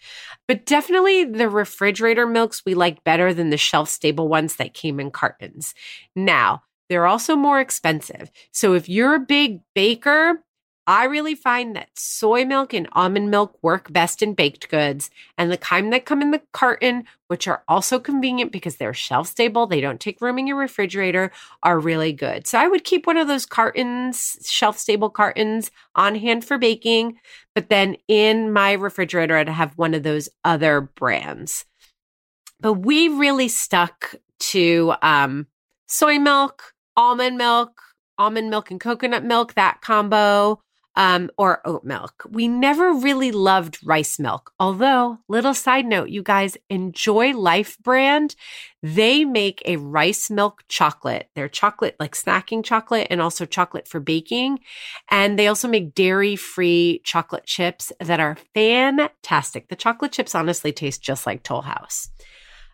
But 0.47 0.65
definitely 0.65 1.25
the 1.25 1.49
refrigerator 1.49 2.25
milks 2.25 2.63
we 2.65 2.75
like 2.75 3.03
better 3.03 3.35
than 3.35 3.51
the 3.51 3.57
shelf 3.57 3.89
stable 3.89 4.29
ones 4.29 4.57
that 4.57 4.75
came 4.75 5.01
in 5.01 5.11
cartons. 5.11 5.75
Now, 6.15 6.63
they're 6.89 7.07
also 7.07 7.35
more 7.35 7.59
expensive. 7.59 8.31
So 8.53 8.75
if 8.75 8.89
you're 8.89 9.17
a 9.17 9.21
big 9.21 9.59
baker, 9.75 10.45
I 10.87 11.05
really 11.05 11.35
find 11.35 11.75
that 11.77 11.89
soy 11.95 12.45
milk 12.45 12.75
and 12.75 12.87
almond 12.93 13.31
milk 13.31 13.57
work 13.63 13.91
best 13.91 14.23
in 14.23 14.35
baked 14.35 14.69
goods, 14.69 15.11
and 15.39 15.51
the 15.51 15.57
kind 15.57 15.93
that 15.93 16.05
come 16.05 16.21
in 16.21 16.31
the 16.31 16.43
carton, 16.53 17.05
which 17.29 17.49
are 17.49 17.63
also 17.69 17.99
convenient 17.99 18.53
because 18.53 18.77
they're 18.77 18.93
shelf 18.93 19.29
stable, 19.29 19.67
they 19.67 19.81
don't 19.81 20.01
take 20.01 20.21
room 20.21 20.39
in 20.39 20.47
your 20.47 20.59
refrigerator, 20.59 21.33
are 21.63 21.79
really 21.79 22.13
good. 22.13 22.47
So 22.47 22.59
I 22.59 22.69
would 22.69 22.85
keep 22.85 23.07
one 23.07 23.17
of 23.17 23.29
those 23.29 23.47
cartons, 23.47 24.37
shelf 24.45 24.79
stable 24.79 25.09
cartons, 25.09 25.71
on 25.95 26.17
hand 26.17 26.45
for 26.45 26.59
baking, 26.59 27.19
but 27.55 27.71
then 27.71 27.97
in 28.07 28.53
my 28.53 28.73
refrigerator, 28.73 29.37
I'd 29.37 29.49
have 29.49 29.79
one 29.79 29.95
of 29.95 30.03
those 30.03 30.29
other 30.45 30.83
brands. 30.83 31.65
But 32.61 32.75
we 32.75 33.09
really 33.09 33.49
stuck 33.49 34.15
to 34.41 34.95
um, 35.01 35.47
soy 35.89 36.19
milk, 36.19 36.75
almond 36.95 37.39
milk, 37.39 37.81
almond 38.19 38.51
milk 38.51 38.71
and 38.71 38.81
coconut 38.81 39.25
milk, 39.25 39.55
that 39.55 39.81
combo 39.81 40.61
um, 40.97 41.31
or 41.37 41.61
oat 41.65 41.85
milk. 41.85 42.25
We 42.29 42.49
never 42.49 42.93
really 42.93 43.33
loved 43.33 43.79
rice 43.85 44.19
milk. 44.19 44.53
Although, 44.61 45.19
little 45.29 45.55
side 45.55 45.87
note, 45.87 46.09
you 46.09 46.23
guys 46.23 46.57
enjoy 46.71 47.33
Life 47.33 47.79
brand. 47.79 48.37
They 48.83 49.25
make 49.25 49.63
a 49.65 49.77
rice 49.77 50.31
milk 50.31 50.63
chocolate. 50.69 51.31
They're 51.35 51.49
chocolate, 51.49 51.97
like 51.99 52.15
snacking 52.15 52.65
chocolate, 52.65 53.09
and 53.11 53.21
also 53.21 53.47
chocolate 53.47 53.89
for 53.89 54.01
baking. 54.01 54.61
And 55.11 55.39
they 55.39 55.49
also 55.49 55.69
make 55.69 55.95
dairy 55.95 56.37
free 56.37 57.01
chocolate 57.05 57.45
chips 57.45 57.93
that 57.99 58.21
are 58.21 58.37
fantastic. 58.55 59.69
The 59.69 59.77
chocolate 59.77 60.13
chips 60.13 60.35
honestly 60.35 60.73
taste 60.73 61.03
just 61.03 61.27
like 61.27 61.43
Toll 61.43 61.63
House. 61.63 62.11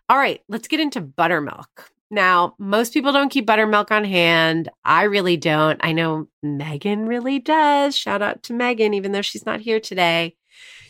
All 0.09 0.17
right, 0.17 0.41
let's 0.49 0.67
get 0.67 0.81
into 0.81 1.01
buttermilk. 1.01 1.91
Now, 2.11 2.55
most 2.59 2.93
people 2.93 3.13
don't 3.13 3.29
keep 3.29 3.45
buttermilk 3.45 3.89
on 3.89 4.03
hand. 4.03 4.69
I 4.83 5.03
really 5.03 5.37
don't. 5.37 5.79
I 5.81 5.93
know 5.93 6.27
Megan 6.43 7.07
really 7.07 7.39
does. 7.39 7.95
Shout 7.95 8.21
out 8.21 8.43
to 8.43 8.53
Megan, 8.53 8.93
even 8.93 9.13
though 9.13 9.21
she's 9.21 9.45
not 9.45 9.61
here 9.61 9.79
today. 9.79 10.35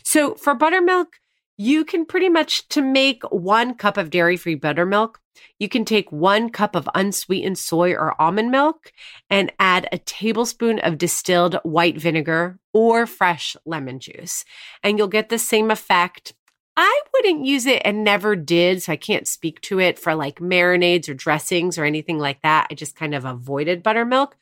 So 0.02 0.34
for 0.34 0.54
buttermilk, 0.54 1.20
you 1.56 1.84
can 1.84 2.06
pretty 2.06 2.28
much 2.28 2.66
to 2.70 2.82
make 2.82 3.22
one 3.30 3.74
cup 3.74 3.96
of 3.96 4.10
dairy 4.10 4.36
free 4.36 4.56
buttermilk, 4.56 5.20
you 5.58 5.68
can 5.68 5.84
take 5.84 6.10
one 6.10 6.50
cup 6.50 6.74
of 6.74 6.88
unsweetened 6.94 7.58
soy 7.58 7.92
or 7.92 8.20
almond 8.20 8.50
milk 8.50 8.92
and 9.30 9.52
add 9.58 9.88
a 9.92 9.98
tablespoon 9.98 10.78
of 10.80 10.98
distilled 10.98 11.58
white 11.62 11.98
vinegar 11.98 12.58
or 12.72 13.06
fresh 13.06 13.56
lemon 13.64 14.00
juice. 14.00 14.44
And 14.82 14.98
you'll 14.98 15.08
get 15.08 15.28
the 15.28 15.38
same 15.38 15.70
effect 15.70 16.34
I 16.76 17.02
wouldn't 17.12 17.44
use 17.44 17.66
it 17.66 17.82
and 17.84 18.02
never 18.02 18.34
did. 18.34 18.82
So 18.82 18.92
I 18.92 18.96
can't 18.96 19.28
speak 19.28 19.60
to 19.62 19.78
it 19.78 19.98
for 19.98 20.14
like 20.14 20.38
marinades 20.38 21.08
or 21.08 21.14
dressings 21.14 21.76
or 21.78 21.84
anything 21.84 22.18
like 22.18 22.40
that. 22.42 22.68
I 22.70 22.74
just 22.74 22.96
kind 22.96 23.14
of 23.14 23.24
avoided 23.24 23.82
buttermilk. 23.82 24.36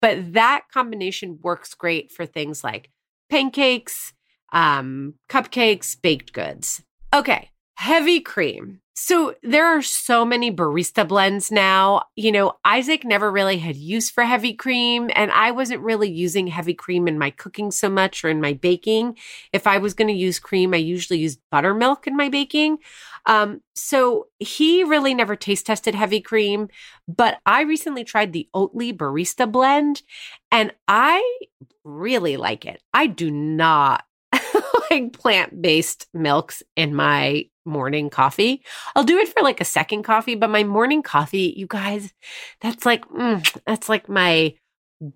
But 0.00 0.34
that 0.34 0.64
combination 0.72 1.38
works 1.42 1.74
great 1.74 2.10
for 2.10 2.26
things 2.26 2.62
like 2.62 2.90
pancakes, 3.30 4.12
um, 4.52 5.14
cupcakes, 5.28 6.00
baked 6.00 6.32
goods. 6.32 6.82
Okay, 7.14 7.50
heavy 7.76 8.20
cream. 8.20 8.80
So 8.98 9.34
there 9.42 9.66
are 9.66 9.82
so 9.82 10.24
many 10.24 10.50
barista 10.50 11.06
blends 11.06 11.52
now. 11.52 12.04
You 12.16 12.32
know, 12.32 12.54
Isaac 12.64 13.04
never 13.04 13.30
really 13.30 13.58
had 13.58 13.76
use 13.76 14.10
for 14.10 14.24
heavy 14.24 14.54
cream, 14.54 15.10
and 15.14 15.30
I 15.30 15.50
wasn't 15.50 15.82
really 15.82 16.10
using 16.10 16.46
heavy 16.46 16.72
cream 16.72 17.06
in 17.06 17.18
my 17.18 17.28
cooking 17.28 17.70
so 17.70 17.90
much 17.90 18.24
or 18.24 18.30
in 18.30 18.40
my 18.40 18.54
baking. 18.54 19.18
If 19.52 19.66
I 19.66 19.76
was 19.76 19.92
going 19.92 20.08
to 20.08 20.14
use 20.14 20.38
cream, 20.38 20.72
I 20.72 20.78
usually 20.78 21.18
used 21.18 21.40
buttermilk 21.50 22.06
in 22.06 22.16
my 22.16 22.30
baking. 22.30 22.78
Um, 23.26 23.60
so 23.74 24.28
he 24.38 24.82
really 24.82 25.12
never 25.12 25.36
taste 25.36 25.66
tested 25.66 25.94
heavy 25.94 26.22
cream, 26.22 26.68
but 27.06 27.38
I 27.44 27.62
recently 27.62 28.04
tried 28.04 28.32
the 28.32 28.48
Oatly 28.54 28.96
barista 28.96 29.50
blend 29.50 30.02
and 30.50 30.72
I 30.88 31.38
really 31.84 32.36
like 32.36 32.64
it. 32.64 32.80
I 32.94 33.08
do 33.08 33.30
not 33.30 34.04
like 34.90 35.12
plant 35.12 35.60
based 35.60 36.06
milks 36.14 36.62
in 36.76 36.94
my 36.94 37.46
morning 37.66 38.10
coffee. 38.10 38.62
I'll 38.94 39.04
do 39.04 39.18
it 39.18 39.28
for 39.28 39.42
like 39.42 39.60
a 39.60 39.64
second 39.64 40.04
coffee, 40.04 40.34
but 40.34 40.50
my 40.50 40.64
morning 40.64 41.02
coffee, 41.02 41.54
you 41.56 41.66
guys, 41.66 42.12
that's 42.60 42.86
like, 42.86 43.04
mm, 43.08 43.60
that's 43.66 43.88
like 43.88 44.08
my 44.08 44.54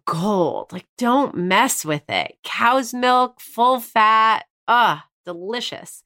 gold. 0.05 0.73
Like, 0.73 0.87
don't 0.99 1.35
mess 1.35 1.85
with 1.85 2.09
it. 2.09 2.37
Cow's 2.45 2.93
milk, 2.93 3.41
full 3.41 3.81
fat. 3.81 4.45
Ah, 4.69 5.07
delicious. 5.25 6.03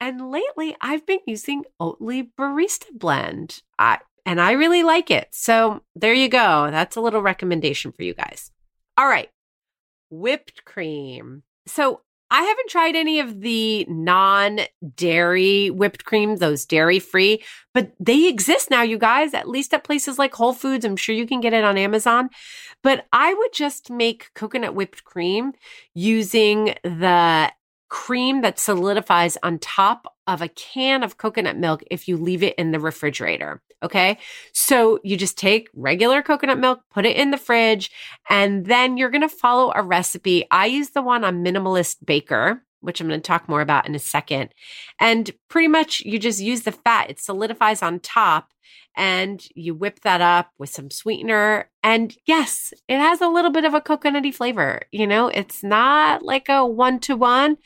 And 0.00 0.30
lately, 0.30 0.76
I've 0.80 1.06
been 1.06 1.20
using 1.26 1.64
Oatly 1.80 2.30
Barista 2.38 2.86
Blend. 2.92 3.62
I, 3.78 3.98
and 4.26 4.40
I 4.40 4.52
really 4.52 4.82
like 4.82 5.10
it. 5.10 5.28
So 5.32 5.82
there 5.94 6.14
you 6.14 6.28
go. 6.28 6.68
That's 6.70 6.96
a 6.96 7.00
little 7.00 7.22
recommendation 7.22 7.92
for 7.92 8.02
you 8.02 8.14
guys. 8.14 8.50
All 8.98 9.06
right. 9.06 9.30
Whipped 10.10 10.64
cream. 10.64 11.44
So 11.66 12.00
I 12.32 12.40
haven't 12.44 12.70
tried 12.70 12.96
any 12.96 13.20
of 13.20 13.42
the 13.42 13.84
non 13.90 14.60
dairy 14.96 15.68
whipped 15.68 16.06
cream, 16.06 16.36
those 16.36 16.64
dairy 16.64 16.98
free, 16.98 17.44
but 17.74 17.92
they 18.00 18.26
exist 18.26 18.70
now, 18.70 18.80
you 18.80 18.96
guys, 18.96 19.34
at 19.34 19.50
least 19.50 19.74
at 19.74 19.84
places 19.84 20.18
like 20.18 20.34
Whole 20.34 20.54
Foods. 20.54 20.86
I'm 20.86 20.96
sure 20.96 21.14
you 21.14 21.26
can 21.26 21.42
get 21.42 21.52
it 21.52 21.62
on 21.62 21.76
Amazon. 21.76 22.30
But 22.82 23.06
I 23.12 23.34
would 23.34 23.52
just 23.52 23.90
make 23.90 24.32
coconut 24.34 24.74
whipped 24.74 25.04
cream 25.04 25.52
using 25.92 26.74
the 26.82 27.52
cream 27.90 28.40
that 28.40 28.58
solidifies 28.58 29.36
on 29.42 29.58
top 29.58 30.11
of 30.26 30.42
a 30.42 30.48
can 30.48 31.02
of 31.02 31.18
coconut 31.18 31.56
milk 31.56 31.82
if 31.90 32.06
you 32.08 32.16
leave 32.16 32.42
it 32.42 32.54
in 32.56 32.70
the 32.70 32.80
refrigerator. 32.80 33.60
Okay. 33.82 34.18
So 34.52 35.00
you 35.02 35.16
just 35.16 35.36
take 35.36 35.68
regular 35.74 36.22
coconut 36.22 36.58
milk, 36.58 36.80
put 36.90 37.04
it 37.04 37.16
in 37.16 37.32
the 37.32 37.36
fridge, 37.36 37.90
and 38.30 38.66
then 38.66 38.96
you're 38.96 39.10
going 39.10 39.22
to 39.22 39.28
follow 39.28 39.72
a 39.74 39.82
recipe. 39.82 40.46
I 40.50 40.66
use 40.66 40.90
the 40.90 41.02
one 41.02 41.24
on 41.24 41.44
Minimalist 41.44 41.96
Baker, 42.04 42.62
which 42.80 43.00
I'm 43.00 43.08
going 43.08 43.20
to 43.20 43.26
talk 43.26 43.48
more 43.48 43.60
about 43.60 43.88
in 43.88 43.94
a 43.94 44.00
second. 44.00 44.50
And 45.00 45.30
pretty 45.48 45.68
much 45.68 46.00
you 46.00 46.18
just 46.18 46.40
use 46.40 46.62
the 46.62 46.72
fat, 46.72 47.10
it 47.10 47.20
solidifies 47.20 47.82
on 47.82 47.98
top 48.00 48.52
and 48.96 49.46
you 49.54 49.74
whip 49.74 50.00
that 50.00 50.20
up 50.20 50.50
with 50.58 50.70
some 50.70 50.90
sweetener. 50.90 51.70
And 51.82 52.16
yes, 52.26 52.72
it 52.88 52.98
has 52.98 53.20
a 53.20 53.28
little 53.28 53.50
bit 53.50 53.64
of 53.64 53.74
a 53.74 53.80
coconutty 53.80 54.34
flavor. 54.34 54.82
You 54.92 55.06
know, 55.06 55.28
it's 55.28 55.62
not 55.62 56.22
like 56.22 56.48
a 56.48 56.66
one 56.66 57.00
to 57.00 57.16
one, 57.16 57.56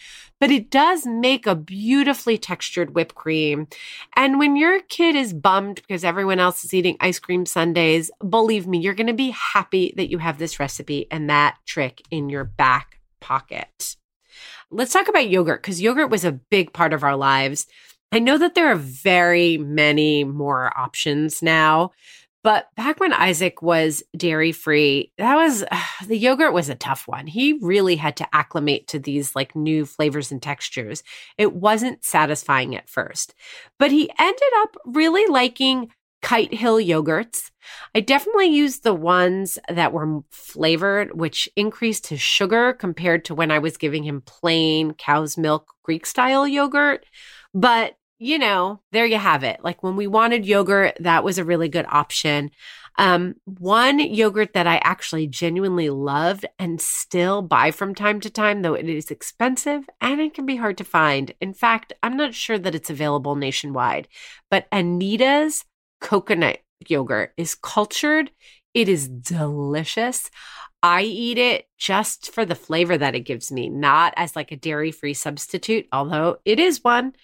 but 0.41 0.51
it 0.51 0.71
does 0.71 1.07
make 1.07 1.47
a 1.47 1.55
beautifully 1.55 2.39
textured 2.39 2.95
whipped 2.95 3.15
cream. 3.15 3.67
And 4.15 4.39
when 4.39 4.57
your 4.57 4.81
kid 4.83 5.17
is 5.17 5.33
bummed 5.33 5.77
because 5.77 6.05
everyone 6.05 6.39
else 6.39 6.65
is 6.65 6.73
eating 6.73 6.97
ice 7.01 7.19
cream 7.19 7.45
sundaes, 7.45 8.11
believe 8.27 8.67
me, 8.67 8.79
you're 8.79 8.95
going 8.95 9.07
to 9.07 9.13
be 9.13 9.31
happy 9.31 9.93
that 9.97 10.11
you 10.11 10.19
have 10.19 10.39
this 10.39 10.61
recipe 10.61 11.07
and 11.11 11.29
that 11.29 11.57
trick 11.67 12.03
in 12.11 12.29
your 12.29 12.45
back 12.45 13.01
pocket. 13.21 13.97
Let's 14.71 14.93
talk 14.93 15.09
about 15.09 15.29
yogurt 15.29 15.63
because 15.63 15.81
yogurt 15.81 16.11
was 16.11 16.25
a 16.25 16.33
big 16.33 16.73
part 16.73 16.93
of 16.93 17.05
our 17.05 17.17
lives. 17.17 17.67
I 18.13 18.19
know 18.19 18.39
that 18.39 18.55
there 18.55 18.71
are 18.71 18.77
very 18.77 19.59
many 19.59 20.25
more 20.25 20.73
options 20.79 21.43
now, 21.43 21.91
but 22.47 22.69
back 22.77 23.01
when 23.01 23.13
Isaac 23.13 23.61
was 23.61 24.05
dairy 24.17 24.53
free, 24.53 25.11
that 25.19 25.35
was 25.35 25.65
uh, 25.69 25.81
the 26.07 26.17
yogurt 26.17 26.53
was 26.53 26.69
a 26.69 26.77
tough 26.77 27.09
one. 27.09 27.27
He 27.27 27.59
really 27.61 27.97
had 27.97 28.17
to 28.19 28.29
acclimate 28.33 28.87
to 28.89 29.01
these 29.01 29.35
like 29.35 29.57
new 29.57 29.85
flavors 29.85 30.31
and 30.31 30.41
textures. 30.41 31.03
It 31.37 31.55
wasn't 31.55 32.05
satisfying 32.05 32.77
at 32.77 32.89
first, 32.89 33.35
but 33.81 33.91
he 33.91 34.09
ended 34.19 34.53
up 34.59 34.77
really 34.85 35.27
liking 35.27 35.91
Kite 36.23 36.55
Hill 36.55 36.79
yogurts. 36.79 37.51
I 37.95 38.01
definitely 38.01 38.47
used 38.47 38.83
the 38.85 38.95
ones 38.95 39.59
that 39.69 39.93
were 39.93 40.21
flavored, 40.31 41.19
which 41.19 41.49
increased 41.57 42.07
his 42.07 42.21
sugar 42.21 42.73
compared 42.73 43.25
to 43.27 43.35
when 43.35 43.51
I 43.51 43.59
was 43.59 43.77
giving 43.77 44.05
him 44.05 44.23
plain 44.23 44.95
cow's 44.95 45.37
milk 45.37 45.73
Greek 45.83 46.07
style 46.07 46.47
yogurt. 46.47 47.05
But, 47.57 47.97
you 48.19 48.39
know, 48.39 48.83
there 48.93 49.07
you 49.07 49.17
have 49.17 49.43
it. 49.43 49.61
Like 49.65 49.83
when 49.83 49.97
we 49.97 50.07
wanted 50.07 50.45
yogurt, 50.45 50.99
that 51.01 51.25
was 51.25 51.39
a 51.39 51.45
really 51.45 51.71
good 51.71 51.87
option. 51.89 52.51
Um, 52.99 53.37
one 53.45 53.99
yogurt 53.99 54.53
that 54.53 54.67
I 54.67 54.77
actually 54.85 55.27
genuinely 55.27 55.89
loved 55.89 56.45
and 56.59 56.79
still 56.81 57.41
buy 57.41 57.71
from 57.71 57.95
time 57.95 58.21
to 58.21 58.31
time, 58.31 58.61
though 58.61 58.75
it 58.75 58.87
is 58.87 59.11
expensive 59.11 59.89
and 60.03 60.21
it 60.21 60.35
can 60.35 60.45
be 60.45 60.57
hard 60.57 60.77
to 60.79 60.85
find. 60.85 61.33
In 61.41 61.55
fact, 61.55 61.95
I'm 62.03 62.19
not 62.19 62.35
sure 62.35 62.59
that 62.59 62.75
it's 62.75 62.91
available 62.91 63.37
nationwide, 63.37 64.07
but 64.51 64.67
Anita's 64.71 65.65
coconut 66.03 66.59
yogurt 66.87 67.33
is 67.39 67.55
cultured. 67.55 68.31
It 68.75 68.91
is 68.91 69.09
delicious. 69.09 70.31
I 70.83 71.03
eat 71.03 71.39
it 71.39 71.67
just 71.79 72.33
for 72.33 72.45
the 72.45 72.55
flavor 72.55 72.97
that 72.97 73.15
it 73.15 73.21
gives 73.21 73.51
me, 73.51 73.69
not 73.69 74.15
as 74.17 74.37
like 74.37 74.53
a 74.53 74.57
dairy 74.57 74.93
free 74.93 75.15
substitute, 75.15 75.89
although 75.93 76.39
it 76.45 76.61
is 76.61 76.85
one. 76.85 77.15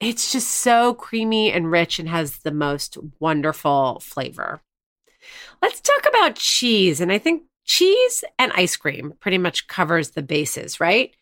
It's 0.00 0.32
just 0.32 0.48
so 0.48 0.94
creamy 0.94 1.52
and 1.52 1.70
rich 1.70 1.98
and 1.98 2.08
has 2.08 2.38
the 2.38 2.50
most 2.50 2.98
wonderful 3.20 4.00
flavor. 4.00 4.62
Let's 5.60 5.80
talk 5.80 6.06
about 6.08 6.36
cheese. 6.36 7.00
And 7.00 7.12
I 7.12 7.18
think 7.18 7.42
cheese 7.64 8.24
and 8.38 8.52
ice 8.54 8.76
cream 8.76 9.14
pretty 9.20 9.38
much 9.38 9.68
covers 9.68 10.10
the 10.10 10.22
bases, 10.22 10.80
right? 10.80 11.14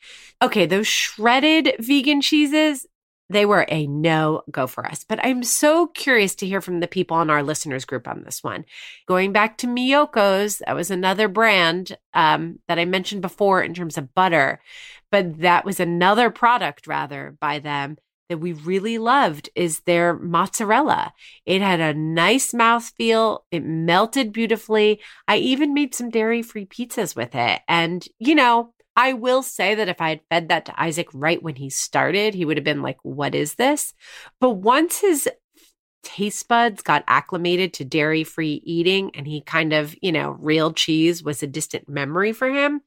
Okay, 0.42 0.64
those 0.64 0.86
shredded 0.86 1.74
vegan 1.78 2.22
cheeses, 2.22 2.86
they 3.30 3.46
were 3.46 3.64
a 3.68 3.86
no 3.86 4.42
go 4.50 4.66
for 4.66 4.84
us. 4.86 5.04
But 5.08 5.24
I'm 5.24 5.42
so 5.42 5.86
curious 5.86 6.34
to 6.36 6.46
hear 6.46 6.60
from 6.60 6.80
the 6.80 6.88
people 6.88 7.20
in 7.22 7.30
our 7.30 7.42
listeners 7.42 7.84
group 7.84 8.08
on 8.08 8.24
this 8.24 8.42
one. 8.42 8.64
Going 9.06 9.32
back 9.32 9.56
to 9.58 9.66
Miyoko's, 9.66 10.58
that 10.66 10.74
was 10.74 10.90
another 10.90 11.28
brand 11.28 11.96
um, 12.12 12.58
that 12.68 12.78
I 12.78 12.84
mentioned 12.84 13.22
before 13.22 13.62
in 13.62 13.72
terms 13.72 13.96
of 13.96 14.14
butter, 14.14 14.60
but 15.10 15.40
that 15.40 15.64
was 15.64 15.80
another 15.80 16.30
product 16.30 16.86
rather 16.86 17.36
by 17.40 17.60
them 17.60 17.96
that 18.28 18.38
we 18.38 18.52
really 18.52 18.96
loved 18.96 19.50
is 19.56 19.80
their 19.80 20.16
mozzarella. 20.16 21.12
It 21.46 21.62
had 21.62 21.80
a 21.80 21.94
nice 21.94 22.52
mouthfeel. 22.52 23.40
It 23.50 23.64
melted 23.64 24.32
beautifully. 24.32 25.00
I 25.26 25.38
even 25.38 25.74
made 25.74 25.94
some 25.96 26.10
dairy 26.10 26.42
free 26.42 26.64
pizzas 26.64 27.16
with 27.16 27.34
it. 27.34 27.60
And, 27.66 28.06
you 28.18 28.36
know, 28.36 28.72
I 29.00 29.14
will 29.14 29.42
say 29.42 29.74
that 29.74 29.88
if 29.88 29.98
I 29.98 30.10
had 30.10 30.20
fed 30.28 30.48
that 30.50 30.66
to 30.66 30.78
Isaac 30.78 31.08
right 31.14 31.42
when 31.42 31.54
he 31.54 31.70
started, 31.70 32.34
he 32.34 32.44
would 32.44 32.58
have 32.58 32.64
been 32.64 32.82
like, 32.82 32.98
What 33.02 33.34
is 33.34 33.54
this? 33.54 33.94
But 34.40 34.50
once 34.50 35.00
his 35.00 35.26
taste 36.02 36.46
buds 36.48 36.82
got 36.82 37.04
acclimated 37.08 37.72
to 37.72 37.84
dairy 37.84 38.24
free 38.24 38.60
eating 38.62 39.10
and 39.14 39.26
he 39.26 39.40
kind 39.40 39.72
of, 39.72 39.94
you 40.02 40.12
know, 40.12 40.36
real 40.38 40.74
cheese 40.74 41.22
was 41.22 41.42
a 41.42 41.46
distant 41.46 41.88
memory 41.88 42.34
for 42.34 42.50
him, 42.50 42.82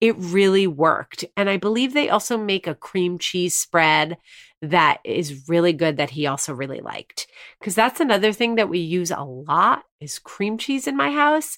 it 0.00 0.16
really 0.18 0.66
worked. 0.66 1.24
And 1.36 1.48
I 1.48 1.58
believe 1.58 1.92
they 1.92 2.08
also 2.08 2.36
make 2.36 2.66
a 2.66 2.74
cream 2.74 3.16
cheese 3.18 3.54
spread 3.54 4.18
that 4.62 4.98
is 5.04 5.48
really 5.48 5.72
good 5.72 5.96
that 5.96 6.10
he 6.10 6.26
also 6.26 6.52
really 6.52 6.80
liked. 6.80 7.28
Because 7.60 7.76
that's 7.76 8.00
another 8.00 8.32
thing 8.32 8.56
that 8.56 8.68
we 8.68 8.80
use 8.80 9.12
a 9.12 9.22
lot 9.22 9.84
is 10.00 10.18
cream 10.18 10.58
cheese 10.58 10.88
in 10.88 10.96
my 10.96 11.12
house. 11.12 11.56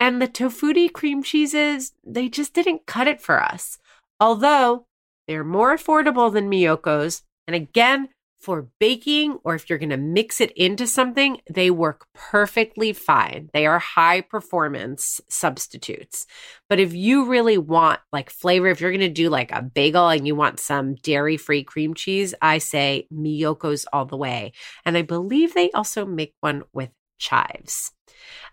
And 0.00 0.22
the 0.22 0.28
Tofutti 0.28 0.92
cream 0.92 1.22
cheeses, 1.22 1.92
they 2.04 2.28
just 2.28 2.54
didn't 2.54 2.86
cut 2.86 3.08
it 3.08 3.20
for 3.20 3.42
us. 3.42 3.78
Although 4.20 4.86
they're 5.26 5.44
more 5.44 5.76
affordable 5.76 6.32
than 6.32 6.50
Miyoko's. 6.50 7.22
And 7.46 7.54
again, 7.54 8.08
for 8.40 8.68
baking 8.78 9.38
or 9.44 9.54
if 9.54 9.68
you're 9.68 9.78
going 9.78 9.90
to 9.90 9.96
mix 9.96 10.40
it 10.40 10.52
into 10.52 10.86
something, 10.86 11.40
they 11.50 11.70
work 11.70 12.06
perfectly 12.14 12.92
fine. 12.92 13.50
They 13.52 13.66
are 13.66 13.78
high 13.78 14.20
performance 14.20 15.20
substitutes. 15.28 16.24
But 16.68 16.78
if 16.78 16.94
you 16.94 17.26
really 17.26 17.58
want 17.58 18.00
like 18.12 18.30
flavor, 18.30 18.68
if 18.68 18.80
you're 18.80 18.92
going 18.92 19.00
to 19.00 19.08
do 19.08 19.28
like 19.28 19.50
a 19.50 19.62
bagel 19.62 20.08
and 20.08 20.26
you 20.26 20.34
want 20.34 20.60
some 20.60 20.94
dairy 20.94 21.36
free 21.36 21.64
cream 21.64 21.94
cheese, 21.94 22.34
I 22.40 22.58
say 22.58 23.08
Miyoko's 23.12 23.86
all 23.92 24.04
the 24.04 24.16
way. 24.16 24.52
And 24.84 24.96
I 24.96 25.02
believe 25.02 25.54
they 25.54 25.70
also 25.72 26.06
make 26.06 26.34
one 26.40 26.62
with 26.72 26.90
chives. 27.18 27.92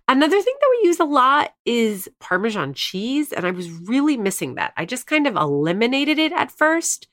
Another 0.08 0.40
thing 0.40 0.54
that 0.60 0.78
we 0.82 0.88
use 0.88 1.00
a 1.00 1.06
lot 1.06 1.54
is 1.66 2.08
Parmesan 2.20 2.74
cheese, 2.74 3.32
and 3.32 3.46
I 3.46 3.52
was 3.52 3.72
really 3.72 4.18
missing 4.18 4.56
that. 4.56 4.74
I 4.78 4.86
just 4.86 5.08
kind 5.08 5.26
of 5.26 5.36
eliminated 5.36 6.20
it 6.20 6.32
at 6.32 6.52
first, 6.52 7.08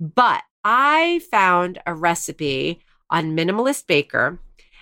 but 0.00 0.42
I 0.64 1.20
found 1.30 1.80
a 1.86 1.94
recipe 1.94 2.82
on 3.10 3.36
Minimalist 3.36 3.86
Baker. 3.86 4.40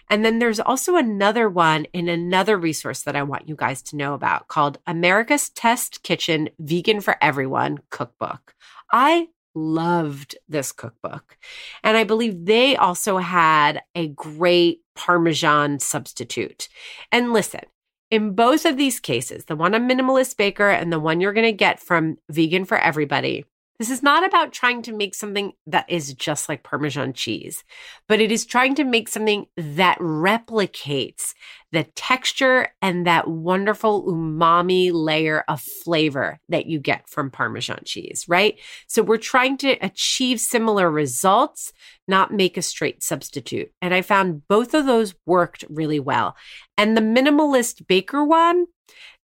And 0.09 0.25
then 0.25 0.39
there's 0.39 0.59
also 0.59 0.97
another 0.97 1.49
one 1.49 1.85
in 1.93 2.09
another 2.09 2.57
resource 2.57 3.03
that 3.03 3.15
I 3.15 3.23
want 3.23 3.49
you 3.49 3.55
guys 3.55 3.81
to 3.83 3.97
know 3.97 4.15
about 4.15 4.49
called 4.49 4.79
America's 4.87 5.51
Test 5.51 6.03
Kitchen 6.03 6.49
Vegan 6.59 7.01
for 7.01 7.17
Everyone 7.23 7.79
Cookbook. 7.91 8.55
I 8.91 9.29
loved 9.55 10.37
this 10.49 10.73
cookbook. 10.73 11.37
And 11.83 11.97
I 11.97 12.05
believe 12.05 12.45
they 12.45 12.77
also 12.77 13.19
had 13.19 13.83
a 13.95 14.09
great 14.09 14.81
Parmesan 14.95 15.79
substitute. 15.79 16.69
And 17.11 17.33
listen, 17.33 17.63
in 18.11 18.35
both 18.35 18.65
of 18.65 18.77
these 18.77 19.01
cases, 19.01 19.45
the 19.45 19.57
one 19.57 19.75
on 19.75 19.89
Minimalist 19.89 20.37
Baker 20.37 20.69
and 20.69 20.93
the 20.93 21.01
one 21.01 21.21
you're 21.21 21.33
going 21.33 21.47
to 21.47 21.53
get 21.53 21.81
from 21.81 22.17
Vegan 22.29 22.65
for 22.65 22.77
Everybody, 22.77 23.45
This 23.81 23.89
is 23.89 24.03
not 24.03 24.27
about 24.27 24.53
trying 24.53 24.83
to 24.83 24.93
make 24.93 25.15
something 25.15 25.55
that 25.67 25.89
is 25.89 26.13
just 26.13 26.51
like 26.51 26.63
Parmesan 26.63 27.15
cheese, 27.15 27.65
but 28.09 28.21
it 28.21 28.31
is 28.31 28.45
trying 28.45 28.75
to 28.75 28.85
make 28.85 29.09
something 29.09 29.47
that 29.57 29.97
replicates 29.99 31.33
the 31.73 31.85
texture 31.97 32.69
and 32.83 33.07
that 33.07 33.27
wonderful 33.27 34.05
umami 34.05 34.91
layer 34.93 35.45
of 35.49 35.63
flavor 35.63 36.39
that 36.51 36.67
you 36.67 36.79
get 36.79 37.09
from 37.09 37.31
Parmesan 37.31 37.81
cheese, 37.87 38.27
right? 38.29 38.61
So 38.87 39.03
we're 39.03 39.17
trying 39.17 39.57
to 39.59 39.71
achieve 39.81 40.41
similar 40.41 40.91
results, 40.91 41.73
not 42.07 42.35
make 42.35 42.59
a 42.59 42.63
straight 42.63 43.03
substitute. 43.03 43.73
And 43.81 43.95
I 43.95 44.03
found 44.03 44.47
both 44.47 44.75
of 44.75 44.85
those 44.85 45.15
worked 45.25 45.65
really 45.71 46.01
well. 46.01 46.37
And 46.77 46.99
the 46.99 47.01
minimalist 47.01 47.87
baker 47.87 48.23
one, 48.23 48.67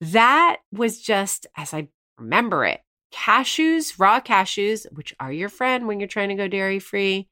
that 0.01 0.61
was 0.73 0.99
just, 0.99 1.47
as 1.59 1.75
I 1.75 1.89
remember 2.17 2.65
it, 2.65 2.81
cashews, 3.17 3.99
raw 3.99 4.21
cashews, 4.21 4.87
which 4.93 5.15
are 5.19 5.33
your 5.33 5.49
friend 5.49 5.87
when 5.87 5.99
you're 5.99 6.07
trying 6.07 6.29
to 6.29 6.35
go 6.35 6.49
dairy 6.49 6.79
free, 6.79 7.29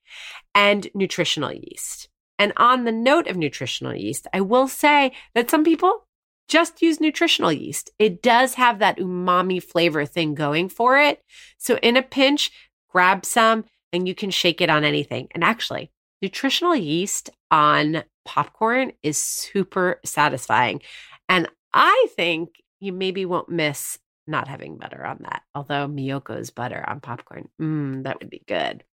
and 0.54 0.88
nutritional 0.94 1.52
yeast. 1.52 2.08
And 2.38 2.52
on 2.56 2.84
the 2.84 2.92
note 2.92 3.28
of 3.28 3.36
nutritional 3.36 3.94
yeast, 3.94 4.26
I 4.32 4.40
will 4.40 4.66
say 4.66 5.12
that 5.34 5.50
some 5.50 5.62
people 5.62 6.06
just 6.48 6.82
use 6.82 7.00
nutritional 7.00 7.52
yeast. 7.52 7.90
It 7.98 8.22
does 8.22 8.54
have 8.54 8.78
that 8.78 8.98
umami 8.98 9.62
flavor 9.62 10.04
thing 10.04 10.34
going 10.34 10.68
for 10.68 10.98
it. 10.98 11.20
So 11.58 11.76
in 11.76 11.96
a 11.96 12.02
pinch, 12.02 12.50
grab 12.90 13.24
some 13.24 13.64
and 13.92 14.08
you 14.08 14.14
can 14.14 14.30
shake 14.30 14.60
it 14.60 14.70
on 14.70 14.84
anything. 14.84 15.28
And 15.32 15.44
actually, 15.44 15.90
nutritional 16.20 16.74
yeast 16.74 17.30
on 17.50 18.04
popcorn 18.24 18.92
is 19.02 19.18
super 19.18 20.00
satisfying. 20.04 20.80
And 21.28 21.48
I 21.72 22.08
think 22.16 22.50
you 22.80 22.92
maybe 22.92 23.24
won't 23.24 23.48
miss 23.48 23.98
not 24.26 24.48
having 24.48 24.76
butter 24.76 25.04
on 25.04 25.18
that. 25.22 25.42
Although 25.54 25.88
Miyoko's 25.88 26.50
butter 26.50 26.84
on 26.86 27.00
popcorn, 27.00 27.48
mm, 27.60 28.04
that 28.04 28.18
would 28.20 28.30
be 28.30 28.42
good. 28.46 28.84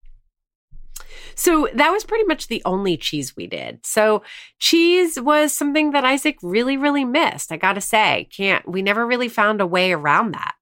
So 1.35 1.67
that 1.73 1.91
was 1.91 2.03
pretty 2.03 2.25
much 2.25 2.47
the 2.47 2.61
only 2.65 2.97
cheese 2.97 3.35
we 3.35 3.47
did. 3.47 3.85
So 3.85 4.23
cheese 4.59 5.19
was 5.19 5.53
something 5.53 5.91
that 5.91 6.05
Isaac 6.05 6.37
really, 6.41 6.77
really 6.77 7.05
missed. 7.05 7.51
I 7.51 7.57
got 7.57 7.73
to 7.73 7.81
say, 7.81 8.27
can't, 8.35 8.67
we 8.67 8.81
never 8.81 9.05
really 9.05 9.29
found 9.29 9.61
a 9.61 9.67
way 9.67 9.91
around 9.91 10.33
that. 10.33 10.55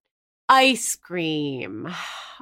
Ice 0.48 0.96
cream. 0.96 1.88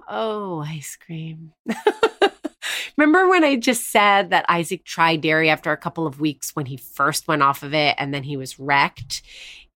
Oh, 0.09 0.59
ice 0.61 0.95
cream. 0.95 1.51
Remember 2.97 3.27
when 3.27 3.43
I 3.43 3.57
just 3.57 3.91
said 3.91 4.29
that 4.29 4.45
Isaac 4.47 4.85
tried 4.85 5.19
dairy 5.19 5.49
after 5.49 5.71
a 5.71 5.77
couple 5.77 6.07
of 6.07 6.21
weeks 6.21 6.55
when 6.55 6.65
he 6.65 6.77
first 6.77 7.27
went 7.27 7.41
off 7.41 7.61
of 7.61 7.73
it 7.73 7.95
and 7.97 8.13
then 8.13 8.23
he 8.23 8.37
was 8.37 8.57
wrecked? 8.57 9.21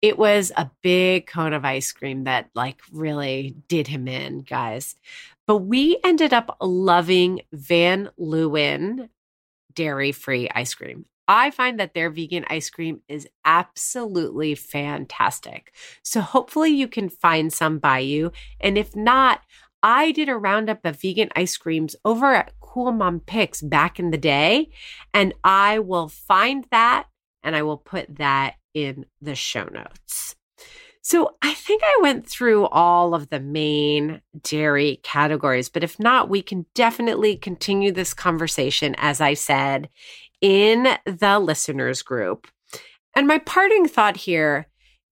It 0.01 0.17
was 0.17 0.51
a 0.57 0.71
big 0.81 1.27
cone 1.27 1.53
of 1.53 1.63
ice 1.63 1.91
cream 1.91 2.23
that 2.23 2.49
like 2.55 2.81
really 2.91 3.55
did 3.67 3.87
him 3.87 4.07
in, 4.07 4.39
guys. 4.39 4.95
But 5.47 5.57
we 5.57 5.99
ended 6.03 6.33
up 6.33 6.57
loving 6.59 7.41
Van 7.51 8.09
Leeuwen 8.19 9.09
dairy 9.73 10.11
free 10.11 10.49
ice 10.53 10.73
cream. 10.73 11.05
I 11.27 11.51
find 11.51 11.79
that 11.79 11.93
their 11.93 12.09
vegan 12.09 12.45
ice 12.49 12.69
cream 12.69 13.01
is 13.07 13.27
absolutely 13.45 14.55
fantastic. 14.55 15.73
So 16.03 16.19
hopefully 16.19 16.71
you 16.71 16.87
can 16.87 17.07
find 17.07 17.53
some 17.53 17.79
by 17.79 17.99
you. 17.99 18.31
And 18.59 18.77
if 18.77 18.95
not, 18.95 19.41
I 19.83 20.11
did 20.11 20.29
a 20.29 20.37
roundup 20.37 20.85
of 20.85 20.99
vegan 20.99 21.29
ice 21.35 21.57
creams 21.57 21.95
over 22.03 22.33
at 22.33 22.53
Cool 22.59 22.91
Mom 22.91 23.19
Picks 23.19 23.61
back 23.61 23.99
in 23.99 24.11
the 24.11 24.17
day, 24.17 24.69
and 25.13 25.33
I 25.43 25.79
will 25.79 26.07
find 26.07 26.65
that 26.71 27.07
and 27.43 27.55
I 27.55 27.63
will 27.63 27.77
put 27.77 28.17
that 28.17 28.55
in 28.73 29.05
the 29.21 29.35
show 29.35 29.65
notes. 29.65 30.35
So 31.03 31.35
I 31.41 31.55
think 31.55 31.81
I 31.83 31.99
went 32.01 32.27
through 32.27 32.67
all 32.67 33.15
of 33.15 33.29
the 33.29 33.39
main 33.39 34.21
dairy 34.43 34.99
categories, 35.01 35.67
but 35.67 35.83
if 35.83 35.99
not, 35.99 36.29
we 36.29 36.43
can 36.43 36.65
definitely 36.75 37.35
continue 37.35 37.91
this 37.91 38.13
conversation, 38.13 38.93
as 38.99 39.19
I 39.19 39.33
said, 39.33 39.89
in 40.41 40.87
the 41.05 41.39
listeners 41.39 42.03
group. 42.03 42.47
And 43.15 43.27
my 43.27 43.39
parting 43.39 43.87
thought 43.87 44.15
here 44.15 44.67